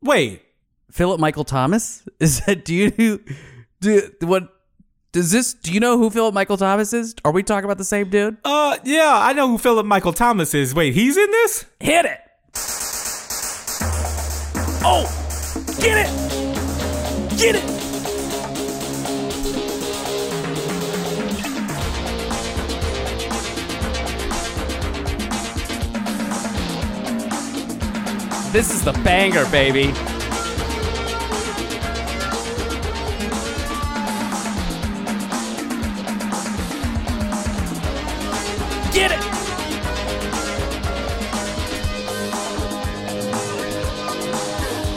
[0.00, 0.42] Wait,
[0.92, 2.64] Philip Michael Thomas is that?
[2.64, 3.20] Do you
[3.80, 4.52] do what?
[5.10, 5.54] Does this?
[5.54, 7.16] Do you know who Philip Michael Thomas is?
[7.24, 8.36] Are we talking about the same dude?
[8.44, 10.72] Uh, yeah, I know who Philip Michael Thomas is.
[10.72, 11.66] Wait, he's in this?
[11.80, 12.20] Hit it!
[14.88, 15.04] Oh,
[15.80, 17.38] get it!
[17.38, 17.75] Get it!
[28.56, 29.88] This is the banger, baby.
[38.94, 39.18] Get it!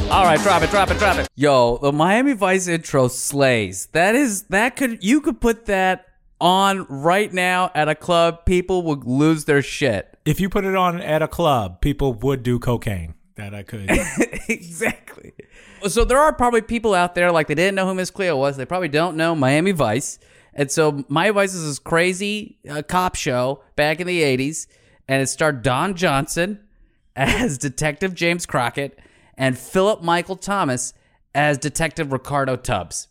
[0.10, 1.28] All right, drop it, drop it, drop it.
[1.36, 3.88] Yo, the Miami Vice intro slays.
[3.88, 6.06] That is that could you could put that
[6.40, 8.46] on right now at a club.
[8.46, 10.18] People would lose their shit.
[10.24, 13.16] If you put it on at a club, people would do cocaine.
[13.40, 13.90] That I could.
[14.50, 15.32] exactly.
[15.88, 18.58] So there are probably people out there like they didn't know who Miss Cleo was.
[18.58, 20.20] They probably don't know Miami Vice.
[20.54, 24.68] And so Miami Vice is this crazy uh, cop show back in the 80s.
[25.08, 26.60] And it starred Don Johnson
[27.16, 29.00] as Detective James Crockett
[29.38, 30.94] and Philip Michael Thomas
[31.34, 33.08] as Detective Ricardo Tubbs.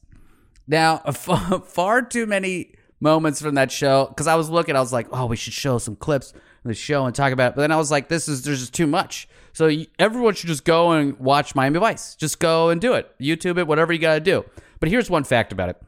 [0.67, 0.99] Now,
[1.65, 5.25] far too many moments from that show because I was looking, I was like, oh,
[5.25, 7.55] we should show some clips of the show and talk about it.
[7.57, 9.27] But then I was like, this is there's just too much.
[9.53, 12.15] So everyone should just go and watch Miami Vice.
[12.15, 13.11] Just go and do it.
[13.21, 14.45] YouTube it, whatever you got to do.
[14.81, 15.83] But here's one fact about it.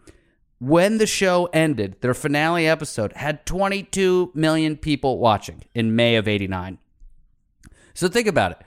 [0.59, 6.29] When the show ended, their finale episode had 22 million people watching in May of
[6.29, 6.79] 89.
[7.95, 8.59] So think about it.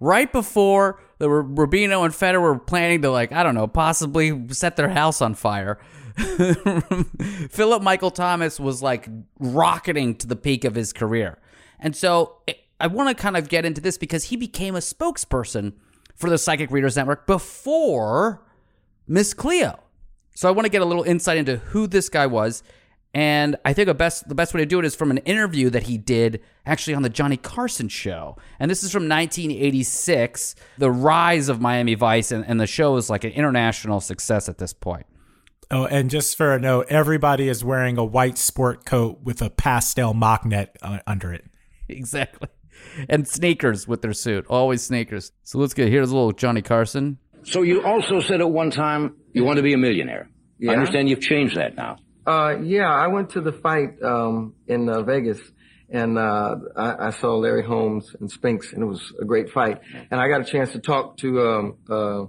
[0.00, 4.76] Right before the Rubino and Federer were planning to, like, I don't know, possibly set
[4.76, 5.78] their house on fire,
[7.50, 11.38] Philip Michael Thomas was like rocketing to the peak of his career.
[11.78, 14.80] And so eh, I want to kind of get into this because he became a
[14.80, 15.72] spokesperson
[16.14, 18.42] for the Psychic Readers Network before
[19.06, 19.80] Miss Cleo.
[20.34, 22.62] So I want to get a little insight into who this guy was.
[23.14, 25.70] And I think the best the best way to do it is from an interview
[25.70, 28.36] that he did actually on the Johnny Carson show.
[28.60, 33.08] And this is from 1986, the rise of Miami Vice, and, and the show is
[33.08, 35.06] like an international success at this point.
[35.70, 39.50] Oh, and just for a note, everybody is wearing a white sport coat with a
[39.50, 41.44] pastel mock net uh, under it.
[41.88, 42.48] Exactly.
[43.08, 44.46] And sneakers with their suit.
[44.48, 45.32] Always sneakers.
[45.44, 47.18] So let's get here's a little Johnny Carson.
[47.44, 50.28] So you also said at one time you want to be a millionaire.
[50.58, 50.72] Yeah.
[50.72, 51.96] I understand you've changed that now.
[52.26, 55.38] Uh, yeah, I went to the fight um, in uh, Vegas,
[55.88, 59.80] and uh, I, I saw Larry Holmes and Spinks, and it was a great fight.
[60.10, 62.26] And I got a chance to talk to um, uh, uh,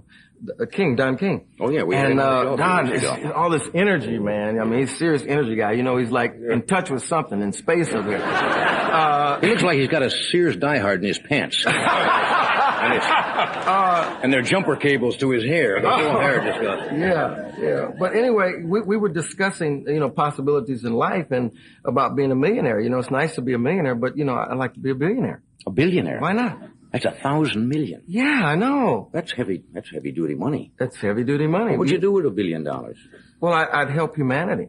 [0.72, 1.48] King, Don King.
[1.60, 3.28] Oh yeah, we had and him on the show uh, Don, years it's- ago.
[3.28, 4.58] it's all this energy, man.
[4.58, 5.72] I mean, he's a serious energy guy.
[5.72, 8.20] You know, he's like in touch with something in space over there.
[8.90, 11.64] Uh, He looks like he's got a Sears diehard in his pants.
[11.66, 15.80] and, it's, uh, and they're jumper cables to his hair.
[15.80, 16.98] The whole hair just got.
[16.98, 17.88] yeah, yeah.
[17.98, 21.52] But anyway, we, we were discussing, you know, possibilities in life and
[21.84, 22.80] about being a millionaire.
[22.80, 24.90] You know, it's nice to be a millionaire, but you know, I like to be
[24.90, 25.42] a billionaire.
[25.66, 26.20] A billionaire?
[26.20, 26.58] Why not?
[26.92, 28.02] That's a thousand million.
[28.08, 29.10] Yeah, I know.
[29.12, 29.62] That's heavy.
[29.72, 30.72] That's heavy duty money.
[30.78, 31.72] That's heavy duty money.
[31.72, 32.98] What would you do with a billion dollars?
[33.40, 34.68] Well, I, I'd help humanity.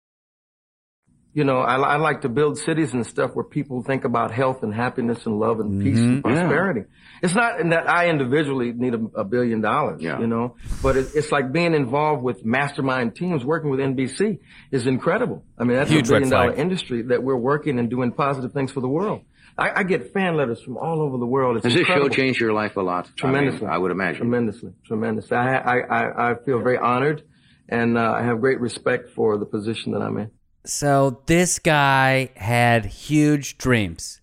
[1.33, 4.63] You know, I, I like to build cities and stuff where people think about health
[4.63, 6.29] and happiness and love and peace and Mhm.
[6.29, 6.41] Yeah.
[6.41, 6.81] prosperity.
[7.23, 10.19] It's not in that I individually need a, a billion dollars, Yeah.
[10.19, 14.39] you know, but it, it's like being involved with mastermind teams working with NBC
[14.71, 15.45] is incredible.
[15.57, 18.71] I mean, that's Huge a billion dollar industry that we're working and doing positive things
[18.73, 19.21] for the world.
[19.57, 21.55] I, I get fan letters from all over the world.
[21.57, 22.15] It's Has this show incredible.
[22.15, 23.09] changed your life a lot?
[23.15, 23.67] Tremendously.
[23.67, 24.17] I, mean, I would imagine.
[24.21, 25.37] Tremendously, tremendously.
[25.37, 27.23] I, I, I, I feel very honored
[27.69, 30.31] and uh, I have great respect for the position that I'm in.
[30.65, 34.21] So this guy had huge dreams,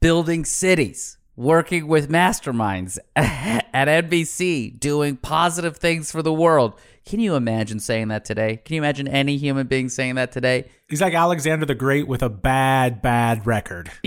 [0.00, 6.80] building cities, working with masterminds at NBC, doing positive things for the world.
[7.04, 8.60] Can you imagine saying that today?
[8.64, 10.70] Can you imagine any human being saying that today?
[10.88, 13.90] He's like Alexander the Great with a bad, bad record.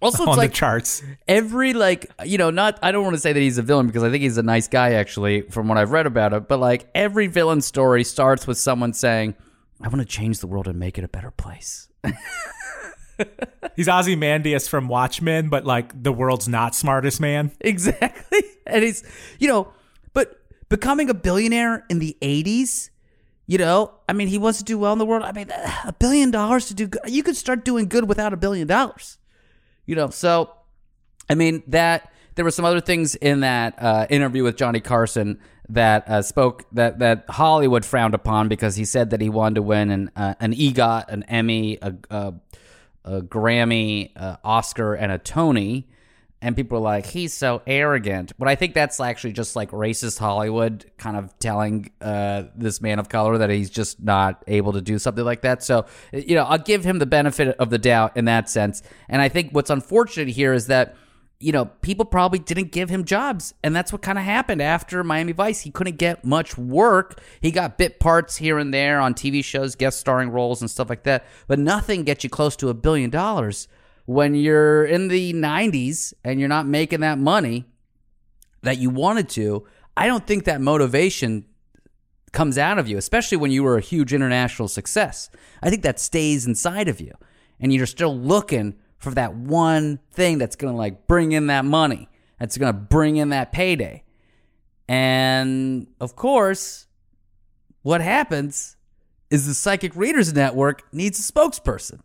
[0.00, 1.02] Also, it's on like the charts.
[1.26, 4.04] every like you know not i don't want to say that he's a villain because
[4.04, 6.88] i think he's a nice guy actually from what i've read about it but like
[6.94, 9.34] every villain story starts with someone saying
[9.80, 11.88] i want to change the world and make it a better place.
[13.76, 17.52] He's Ozymandias from Watchmen, but like the world's not smartest man.
[17.60, 18.42] exactly.
[18.66, 19.02] And he's
[19.38, 19.72] you know
[20.12, 22.90] but becoming a billionaire in the 80s
[23.46, 25.22] you know i mean he wants to do well in the world.
[25.22, 25.50] I mean
[25.86, 29.16] a billion dollars to do good you could start doing good without a billion dollars
[29.86, 30.10] you know?
[30.10, 30.52] So
[31.30, 35.40] i mean that there were some other things in that uh, interview with johnny carson
[35.68, 39.62] that uh, spoke that that hollywood frowned upon because he said that he wanted to
[39.62, 42.34] win an uh, an egot an emmy a, a,
[43.04, 45.88] a grammy uh, oscar and a tony.
[46.40, 48.32] And people are like he's so arrogant.
[48.38, 53.00] But i think that's actually just like racist hollywood kind of telling uh, this man
[53.00, 55.64] of color that he's just not able to do something like that.
[55.64, 58.82] So you know i'll give him the benefit of the doubt in that sense.
[59.08, 60.96] And i think what's unfortunate here is that
[61.40, 63.54] you know people probably didn't give him jobs.
[63.62, 65.60] And that's what kind of happened after miami vice.
[65.60, 67.20] He couldn't get much work.
[67.40, 70.88] He got bit parts here and there on tv shows guest starring roles and stuff
[70.88, 71.24] like that.
[71.46, 73.68] But nothing gets you close to a billion dollars.
[74.06, 77.66] When you're in the 90s and you're not making that money
[78.62, 79.66] that you wanted to,
[79.96, 81.44] I don't think that motivation
[82.32, 85.28] comes out of you, especially when you were a huge international success.
[85.62, 87.12] I think that stays inside of you
[87.60, 91.64] and you're still looking for that one thing that's going to like bring in that
[91.64, 94.02] money, that's going to bring in that payday.
[94.88, 96.86] And of course,
[97.82, 98.76] what happens
[99.30, 102.00] is the Psychic Readers Network needs a spokesperson.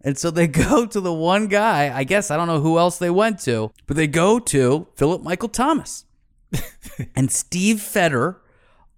[0.00, 2.98] And so they go to the one guy, I guess I don't know who else
[2.98, 6.04] they went to, but they go to Philip Michael Thomas.
[7.14, 8.40] and Steve Feder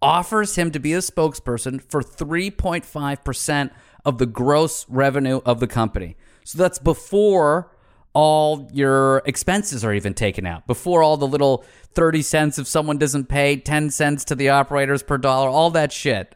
[0.02, 3.70] offers him to be a spokesperson for 3.5%
[4.04, 6.16] of the gross revenue of the company.
[6.44, 7.70] So that's before
[8.12, 12.98] all your expenses are even taken out, before all the little 30 cents if someone
[12.98, 16.34] doesn't pay, 10 cents to the operators per dollar, all that shit.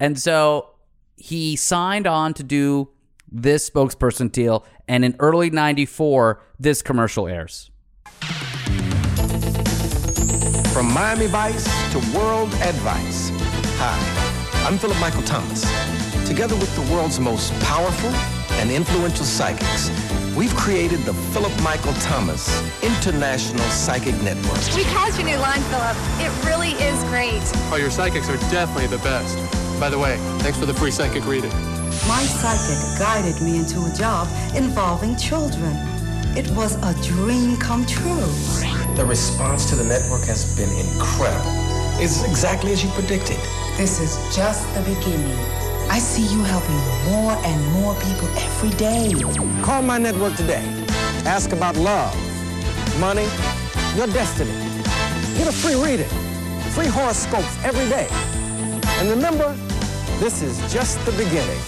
[0.00, 0.70] And so
[1.16, 2.90] he signed on to do
[3.30, 7.70] this spokesperson deal, and in early '94, this commercial airs.
[10.72, 13.30] From Miami Vice to World Advice.
[13.80, 15.62] Hi, I'm Philip Michael Thomas.
[16.26, 18.10] Together with the world's most powerful
[18.58, 19.90] and influential psychics,
[20.36, 24.58] we've created the Philip Michael Thomas International Psychic Network.
[24.74, 25.96] We cast your new line, Philip.
[26.18, 27.40] It really is great.
[27.70, 29.38] Oh, your psychics are definitely the best.
[29.78, 31.52] By the way, thanks for the free psychic reading.
[32.06, 35.74] My psychic guided me into a job involving children.
[36.36, 38.26] It was a dream come true.
[38.96, 41.52] The response to the network has been incredible.
[42.00, 43.38] It's exactly as you predicted.
[43.76, 45.67] This is just the beginning.
[45.90, 46.76] I see you helping
[47.10, 49.12] more and more people every day.
[49.62, 50.62] Call my network today.
[51.24, 52.14] Ask about love,
[53.00, 53.26] money,
[53.96, 54.52] your destiny.
[55.36, 56.08] Get a free reading,
[56.72, 58.06] free horoscopes every day.
[59.00, 59.52] And remember,
[60.20, 61.58] this is just the beginning.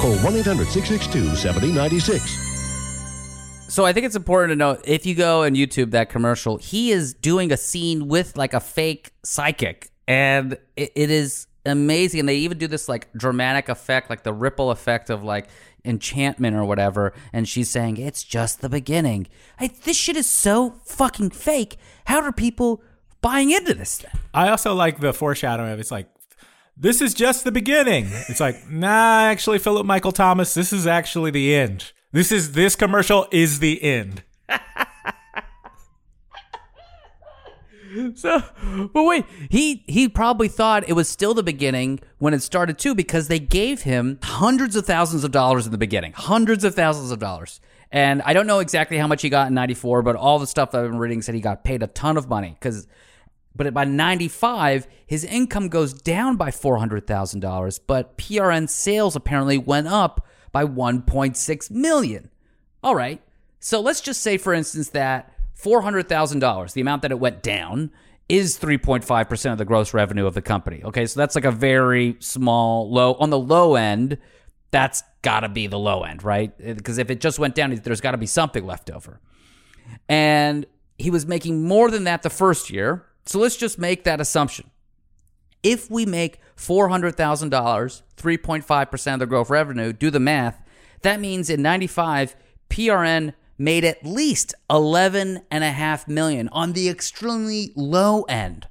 [0.00, 2.44] Call 1 800 662 7096.
[3.68, 6.90] So I think it's important to note if you go and YouTube that commercial, he
[6.90, 12.20] is doing a scene with like a fake psychic, and it, it is amazing.
[12.20, 15.48] And they even do this like dramatic effect, like the ripple effect of like
[15.84, 17.12] enchantment or whatever.
[17.32, 19.26] And she's saying it's just the beginning.
[19.58, 21.76] I, this shit is so fucking fake.
[22.06, 22.82] How are people
[23.20, 23.98] buying into this?
[23.98, 24.10] Thing?
[24.32, 26.08] I also like the foreshadowing of it's like
[26.76, 28.08] this is just the beginning.
[28.28, 31.92] It's like, nah, actually, Philip Michael Thomas, this is actually the end.
[32.12, 34.22] This is this commercial is the end.
[38.16, 38.42] So,
[38.92, 42.94] but wait, he he probably thought it was still the beginning when it started too,
[42.94, 47.10] because they gave him hundreds of thousands of dollars in the beginning, hundreds of thousands
[47.10, 47.60] of dollars.
[47.90, 50.74] And I don't know exactly how much he got in '94, but all the stuff
[50.74, 52.56] I've been reading said he got paid a ton of money.
[52.58, 52.86] Because,
[53.54, 59.16] but by '95, his income goes down by four hundred thousand dollars, but PRN sales
[59.16, 62.30] apparently went up by 1.6 million.
[62.82, 63.20] All right.
[63.58, 65.33] So let's just say, for instance, that
[65.64, 67.90] $400,000, the amount that it went down,
[68.28, 70.82] is 3.5% of the gross revenue of the company.
[70.84, 71.06] Okay.
[71.06, 74.18] So that's like a very small, low, on the low end,
[74.70, 76.52] that's got to be the low end, right?
[76.62, 79.20] Eh, because if it just went down, there's got to be something left over.
[80.08, 80.66] And
[80.98, 83.04] he was making more than that the first year.
[83.26, 84.70] So let's just make that assumption.
[85.62, 90.60] If we make $400,000, 3.5% of the growth revenue, do the math,
[91.02, 92.36] that means in 95,
[92.68, 93.34] PRN
[93.64, 98.68] made at least 11.5 million on the extremely low end.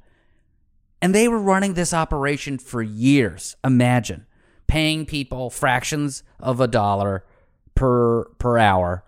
[1.02, 3.56] And they were running this operation for years.
[3.64, 4.28] Imagine
[4.68, 7.26] paying people fractions of a dollar
[7.76, 9.04] per per hour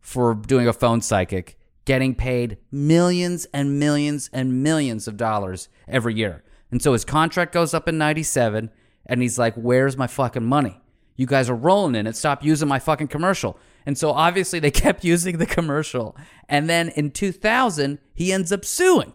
[0.00, 6.14] for doing a phone psychic, getting paid millions and millions and millions of dollars every
[6.14, 6.44] year.
[6.70, 8.70] And so his contract goes up in 97
[9.04, 10.80] and he's like, "Where's my fucking money?
[11.16, 12.16] You guys are rolling in it.
[12.16, 13.58] Stop using my fucking commercial."
[13.88, 16.14] And so obviously they kept using the commercial.
[16.46, 19.14] And then in 2000, he ends up suing.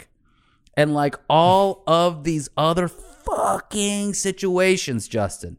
[0.75, 5.57] And like all of these other fucking situations, Justin,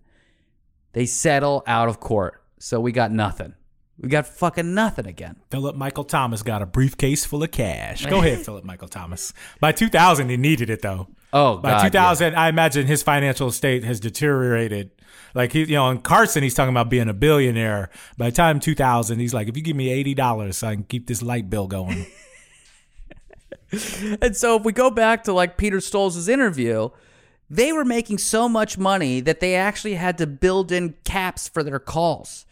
[0.95, 2.43] they settle out of court.
[2.59, 3.55] So we got nothing.
[4.01, 5.37] We got fucking nothing again.
[5.49, 8.05] Philip Michael Thomas got a briefcase full of cash.
[8.07, 9.33] Go ahead, Philip Michael Thomas.
[9.61, 11.07] By 2000, he needed it though.
[11.35, 14.93] Oh, by God, 2000, I imagine his financial state has deteriorated.
[15.35, 17.91] Like he, you know, in Carson, he's talking about being a billionaire.
[18.17, 20.85] By the time 2000, he's like, if you give me eighty dollars, so I can
[20.85, 22.07] keep this light bill going.
[24.23, 26.91] and so if we go back to like Peter Stolz's interview,
[27.51, 31.65] they were making so much money that they actually had to build in caps for
[31.65, 32.47] their calls.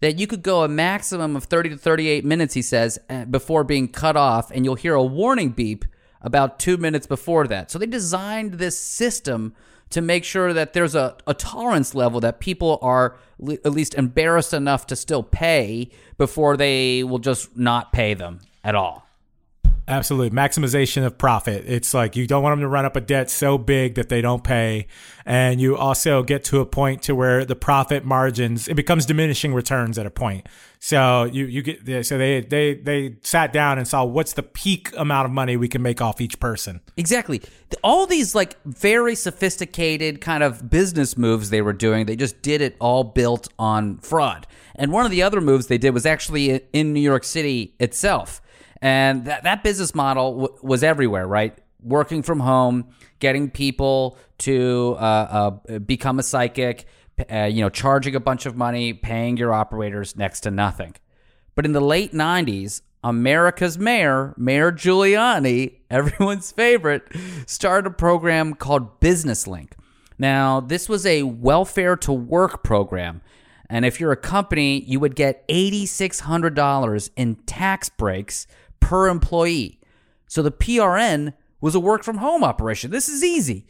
[0.00, 3.64] That you could go a maximum of 30 to 38 minutes, he says, uh, before
[3.64, 5.84] being cut off, and you'll hear a warning beep
[6.22, 7.70] about two minutes before that.
[7.70, 9.54] So they designed this system
[9.90, 13.94] to make sure that there's a, a tolerance level that people are le- at least
[13.94, 19.07] embarrassed enough to still pay before they will just not pay them at all.
[19.88, 20.36] Absolutely.
[20.36, 21.64] Maximization of profit.
[21.66, 24.20] It's like you don't want them to run up a debt so big that they
[24.20, 24.86] don't pay.
[25.24, 29.54] And you also get to a point to where the profit margins, it becomes diminishing
[29.54, 30.46] returns at a point.
[30.78, 34.92] So you, you get, so they, they, they sat down and saw what's the peak
[34.94, 36.82] amount of money we can make off each person.
[36.98, 37.40] Exactly.
[37.82, 42.60] All these like very sophisticated kind of business moves they were doing, they just did
[42.60, 44.46] it all built on fraud.
[44.74, 48.42] And one of the other moves they did was actually in New York City itself.
[48.80, 51.56] And that, that business model w- was everywhere, right?
[51.82, 56.86] Working from home, getting people to uh, uh, become a psychic,
[57.30, 60.94] uh, you know, charging a bunch of money, paying your operators next to nothing.
[61.54, 67.08] But in the late 90s, America's mayor, Mayor Giuliani, everyone's favorite,
[67.46, 69.74] started a program called Business Link.
[70.18, 73.22] Now, this was a welfare to work program.
[73.70, 78.46] And if you're a company, you would get $8,600 in tax breaks
[78.80, 79.80] per employee.
[80.26, 82.90] So the PRN was a work from home operation.
[82.90, 83.66] This is easy.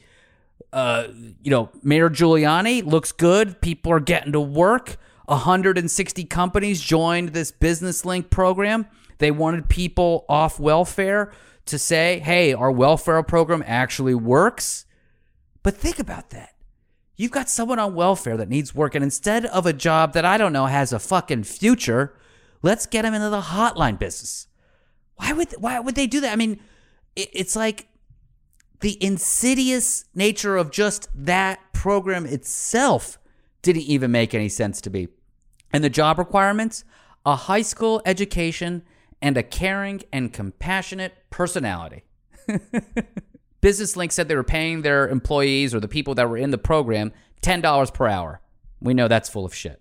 [0.72, 1.09] Uh,
[1.42, 3.61] you know, Mayor Giuliani looks good.
[3.61, 4.96] People are getting to work.
[5.26, 8.86] 160 companies joined this Business Link program.
[9.18, 11.32] They wanted people off welfare
[11.66, 14.86] to say, hey, our welfare program actually works.
[15.62, 16.54] But think about that.
[17.16, 20.38] You've got someone on welfare that needs work, and instead of a job that I
[20.38, 22.14] don't know has a fucking future,
[22.62, 24.47] let's get him into the hotline business.
[25.18, 26.32] Why would why would they do that?
[26.32, 26.60] I mean,
[27.14, 27.88] it, it's like
[28.80, 33.18] the insidious nature of just that program itself
[33.62, 35.08] didn't even make any sense to me.
[35.72, 36.84] And the job requirements:
[37.26, 38.82] a high school education
[39.20, 42.04] and a caring and compassionate personality.
[43.60, 46.58] Business Link said they were paying their employees or the people that were in the
[46.58, 47.12] program
[47.42, 48.40] $10 per hour.
[48.80, 49.80] We know that's full of shit.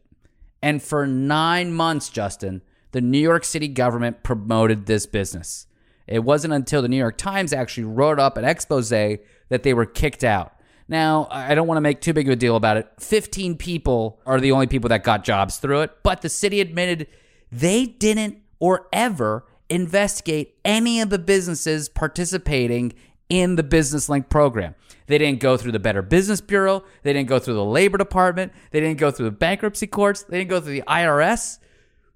[0.61, 5.67] And for nine months, Justin, the New York City government promoted this business.
[6.07, 9.19] It wasn't until the New York Times actually wrote up an expose that
[9.63, 10.53] they were kicked out.
[10.87, 12.87] Now, I don't want to make too big of a deal about it.
[12.99, 17.07] 15 people are the only people that got jobs through it, but the city admitted
[17.51, 22.93] they didn't or ever investigate any of the businesses participating
[23.27, 24.75] in the Business Link program.
[25.07, 26.85] They didn't go through the Better Business Bureau.
[27.03, 28.53] They didn't go through the Labor Department.
[28.71, 30.23] They didn't go through the bankruptcy courts.
[30.23, 31.59] They didn't go through the IRS.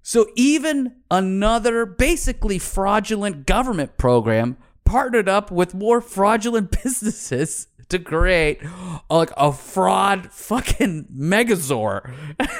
[0.02, 8.60] So even another basically fraudulent government program partnered up with more fraudulent businesses to create
[9.08, 12.12] like a fraud fucking megazord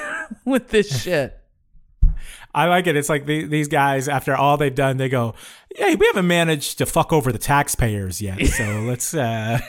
[0.45, 1.37] with this shit.
[2.55, 2.95] I like it.
[2.95, 5.33] It's like the, these guys, after all they've done, they go,
[5.75, 9.59] "Hey, we haven't managed to fuck over the taxpayers yet, so let's uh,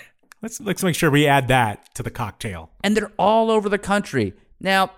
[0.42, 3.78] let's let's make sure we add that to the cocktail." And they're all over the
[3.78, 4.90] country now.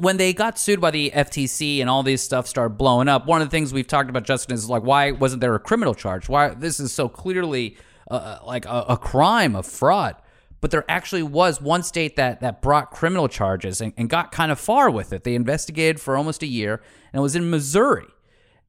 [0.00, 3.42] When they got sued by the FTC and all these stuff started blowing up, one
[3.42, 6.28] of the things we've talked about, Justin, is like, why wasn't there a criminal charge?
[6.28, 7.76] Why this is so clearly
[8.10, 10.16] uh, like a, a crime of fraud
[10.60, 14.52] but there actually was one state that that brought criminal charges and, and, got kind
[14.52, 15.24] of far with it.
[15.24, 16.82] They investigated for almost a year,
[17.12, 18.06] and it was in Missouri.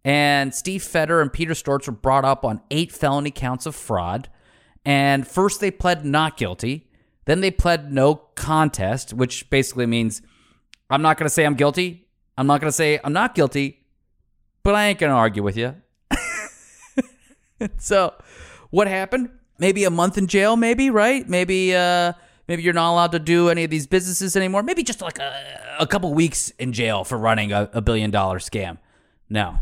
[0.04, 4.30] And Steve Feder and Peter Stolz were brought up on eight felony counts of fraud.
[4.84, 6.90] And first they pled not guilty,
[7.26, 10.22] then they pled no contest, which basically means
[10.92, 12.08] I'm not going to say I'm guilty.
[12.38, 13.84] I'm not going to say I'm not guilty,
[14.64, 15.76] but I ain't going to argue with you.
[17.78, 18.14] so,
[18.70, 19.30] what happened?
[19.62, 21.30] maybe a month in jail, maybe, right?
[21.30, 22.12] Maybe uh
[22.50, 24.64] maybe you're not allowed to do any of these businesses anymore.
[24.64, 28.40] Maybe just like a, a couple weeks in jail for running a, a billion dollar
[28.40, 28.80] scam.
[29.30, 29.60] No.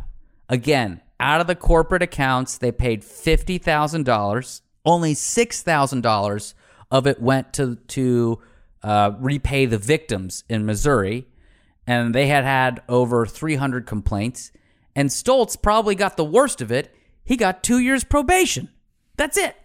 [0.47, 4.63] Again, out of the corporate accounts, they paid fifty thousand dollars.
[4.85, 6.55] Only six thousand dollars
[6.89, 8.39] of it went to to
[8.83, 11.27] uh, repay the victims in Missouri,
[11.85, 14.51] and they had had over three hundred complaints.
[14.95, 16.93] And Stolz probably got the worst of it.
[17.23, 18.69] He got two years probation.
[19.17, 19.55] That's it.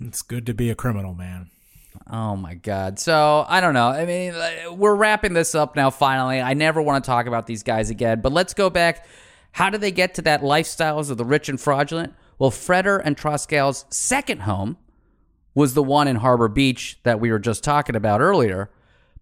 [0.00, 1.50] It's good to be a criminal, man.
[2.10, 2.98] Oh my God.
[2.98, 3.88] So I don't know.
[3.88, 4.34] I mean,
[4.76, 6.40] we're wrapping this up now, finally.
[6.40, 9.06] I never want to talk about these guys again, but let's go back.
[9.52, 12.14] How did they get to that lifestyles of the rich and fraudulent?
[12.38, 14.76] Well, Feder and Trosclair's second home
[15.54, 18.70] was the one in Harbor Beach that we were just talking about earlier.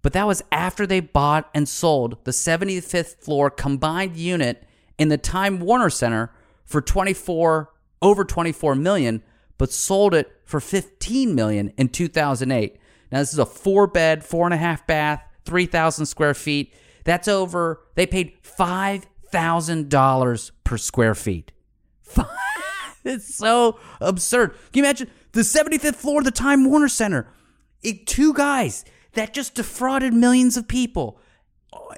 [0.01, 4.65] But that was after they bought and sold the 75th floor combined unit
[4.99, 6.33] in the Time Warner Center
[6.65, 7.71] for 24
[8.01, 9.23] over 24 million
[9.59, 12.77] but sold it for 15 million in 2008.
[13.13, 16.75] Now this is a four bed, four and a half bath, 3,000 square feet.
[17.05, 17.81] That's over.
[17.95, 21.53] They paid five thousand dollars per square feet.
[23.13, 24.53] it's so absurd.
[24.73, 27.29] Can you imagine the 75th floor of the Time Warner Center?
[27.83, 28.85] It, two guys
[29.15, 31.19] that just defrauded millions of people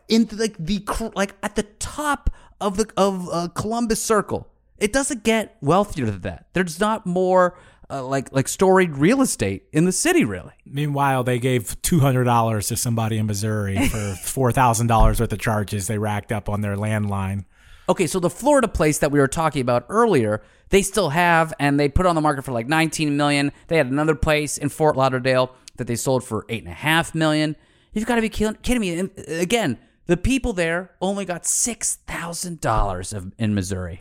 [0.08, 2.30] into like the like at the top
[2.60, 4.48] of the of uh, Columbus Circle.
[4.78, 6.46] It doesn't get wealthier than that.
[6.52, 7.56] There's not more
[7.90, 10.52] uh, like like storied real estate in the city, really.
[10.64, 15.32] Meanwhile, they gave two hundred dollars to somebody in Missouri for four thousand dollars worth
[15.32, 17.44] of charges they racked up on their landline.
[17.88, 21.78] Okay, so the Florida place that we were talking about earlier, they still have, and
[21.78, 23.52] they put on the market for like nineteen million.
[23.68, 27.14] They had another place in Fort Lauderdale that they sold for eight and a half
[27.14, 27.56] million.
[27.92, 28.98] You've got to be kidding me!
[28.98, 34.00] And uh, again, the people there only got six thousand dollars in Missouri.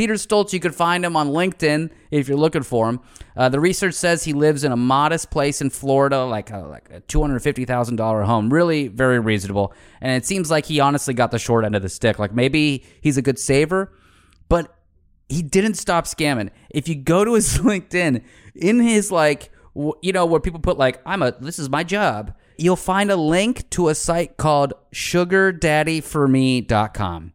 [0.00, 3.00] Peter Stolz, you could find him on LinkedIn if you're looking for him.
[3.36, 6.88] Uh, the research says he lives in a modest place in Florida, like a, like
[6.90, 8.50] a $250,000 home.
[8.50, 9.74] Really very reasonable.
[10.00, 12.18] And it seems like he honestly got the short end of the stick.
[12.18, 13.92] Like maybe he's a good saver,
[14.48, 14.74] but
[15.28, 16.48] he didn't stop scamming.
[16.70, 18.24] If you go to his LinkedIn,
[18.54, 22.34] in his like you know, where people put like, I'm a, this is my job,
[22.56, 27.32] you'll find a link to a site called sugardaddyforme.com.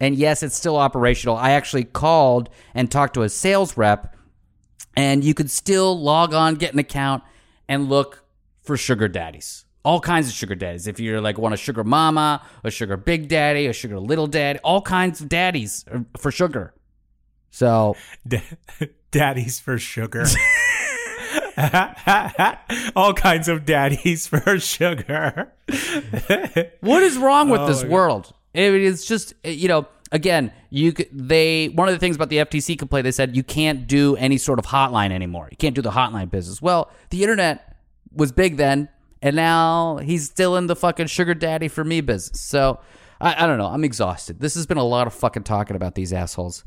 [0.00, 1.36] And yes, it's still operational.
[1.36, 4.16] I actually called and talked to a sales rep,
[4.96, 7.22] and you could still log on, get an account,
[7.68, 8.24] and look
[8.62, 9.66] for sugar daddies.
[9.84, 10.86] All kinds of sugar daddies.
[10.86, 14.58] If you're like want a sugar mama, a sugar big daddy, a sugar little daddy,
[14.60, 16.74] all kinds of daddies er, for sugar.
[17.50, 17.96] So,
[19.10, 20.24] daddies for sugar.
[22.96, 25.52] all kinds of daddies for sugar.
[26.80, 28.32] what is wrong with Oh, this world?
[28.54, 32.78] It- it's just you know, again, you they one of the things about the FTC
[32.78, 35.48] complaint they said you can't do any sort of hotline anymore.
[35.50, 36.60] You can't do the hotline business.
[36.60, 37.76] Well, the internet
[38.12, 38.88] was big then,
[39.22, 42.40] and now he's still in the fucking sugar daddy for me business.
[42.40, 42.80] So
[43.20, 43.66] I, I don't know.
[43.68, 44.40] I'm exhausted.
[44.40, 46.64] This has been a lot of fucking talking about these assholes,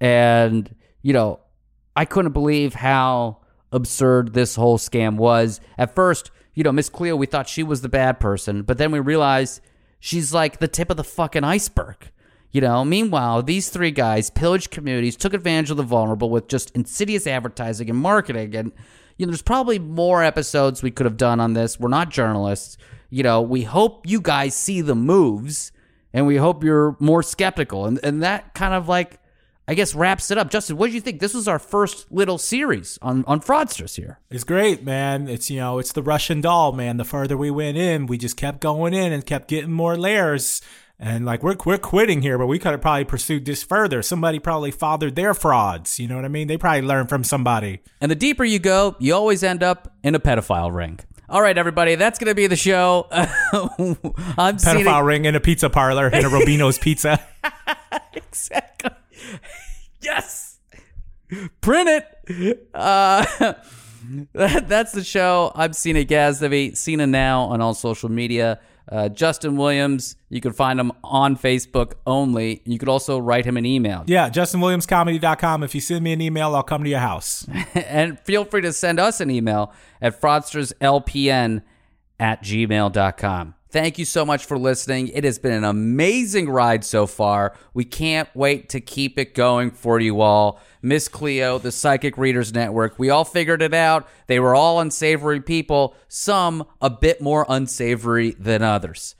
[0.00, 1.40] and you know,
[1.96, 3.38] I couldn't believe how
[3.72, 5.60] absurd this whole scam was.
[5.78, 8.92] At first, you know, Miss Cleo, we thought she was the bad person, but then
[8.92, 9.60] we realized
[10.02, 12.10] she's like the tip of the fucking iceberg.
[12.50, 16.72] You know, meanwhile, these three guys pillaged communities, took advantage of the vulnerable with just
[16.72, 18.56] insidious advertising and marketing.
[18.56, 18.72] And,
[19.16, 21.78] you know, there's probably more episodes we could have done on this.
[21.78, 22.76] We're not journalists.
[23.10, 25.70] You know, we hope you guys see the moves
[26.12, 27.86] and we hope you're more skeptical.
[27.86, 29.20] And, and that kind of like,
[29.72, 30.50] I guess, wraps it up.
[30.50, 31.18] Justin, what do you think?
[31.18, 34.18] This was our first little series on, on fraudsters here.
[34.30, 35.28] It's great, man.
[35.28, 36.98] It's you know, it's the Russian doll, man.
[36.98, 40.60] The further we went in, we just kept going in and kept getting more layers.
[40.98, 44.02] And like we're we're quitting here, but we could have probably pursued this further.
[44.02, 45.98] Somebody probably fathered their frauds.
[45.98, 46.48] You know what I mean?
[46.48, 47.80] They probably learned from somebody.
[47.98, 51.00] And the deeper you go, you always end up in a pedophile ring.
[51.30, 53.06] All right, everybody, that's going to be the show.
[53.10, 57.26] I'm Pedophile ring in a pizza parlor in a Robino's pizza.
[58.12, 58.90] exactly.
[60.00, 60.58] yes.
[61.60, 62.68] Print it.
[62.74, 63.24] Uh,
[64.32, 65.52] that, that's the show.
[65.54, 66.76] I'm Cena Gazdevi.
[66.76, 68.60] Cena now on all social media.
[68.90, 72.62] Uh, Justin Williams, you can find him on Facebook only.
[72.64, 74.04] You could also write him an email.
[74.06, 75.62] Yeah, JustinWilliamsComedy.com.
[75.62, 77.46] If you send me an email, I'll come to your house.
[77.74, 81.62] and feel free to send us an email at fraudsterslpn
[82.18, 83.54] at gmail.com.
[83.72, 85.08] Thank you so much for listening.
[85.08, 87.56] It has been an amazing ride so far.
[87.72, 90.60] We can't wait to keep it going for you all.
[90.82, 94.06] Miss Cleo, the Psychic Readers Network, we all figured it out.
[94.26, 99.14] They were all unsavory people, some a bit more unsavory than others.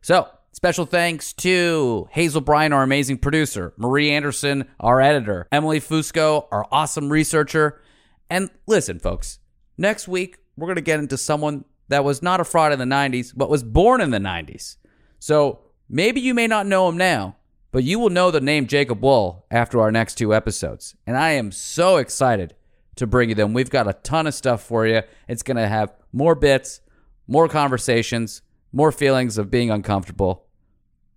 [0.00, 6.46] So, special thanks to Hazel Bryan, our amazing producer, Marie Anderson, our editor, Emily Fusco,
[6.50, 7.82] our awesome researcher.
[8.30, 9.38] And listen, folks,
[9.76, 12.84] next week we're going to get into someone that was not a fraud in the
[12.84, 14.76] 90s, but was born in the 90s.
[15.18, 17.36] So maybe you may not know him now,
[17.72, 20.94] but you will know the name Jacob Wohl after our next two episodes.
[21.06, 22.54] And I am so excited
[22.96, 23.54] to bring you them.
[23.54, 25.02] We've got a ton of stuff for you.
[25.28, 26.80] It's going to have more bits,
[27.26, 30.46] more conversations, more feelings of being uncomfortable.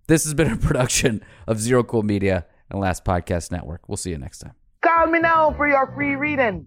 [0.06, 3.88] This has been a production of Zero Cool Media and Last Podcast Network.
[3.88, 4.54] We'll see you next time.
[4.82, 6.66] Call me now for your free reading.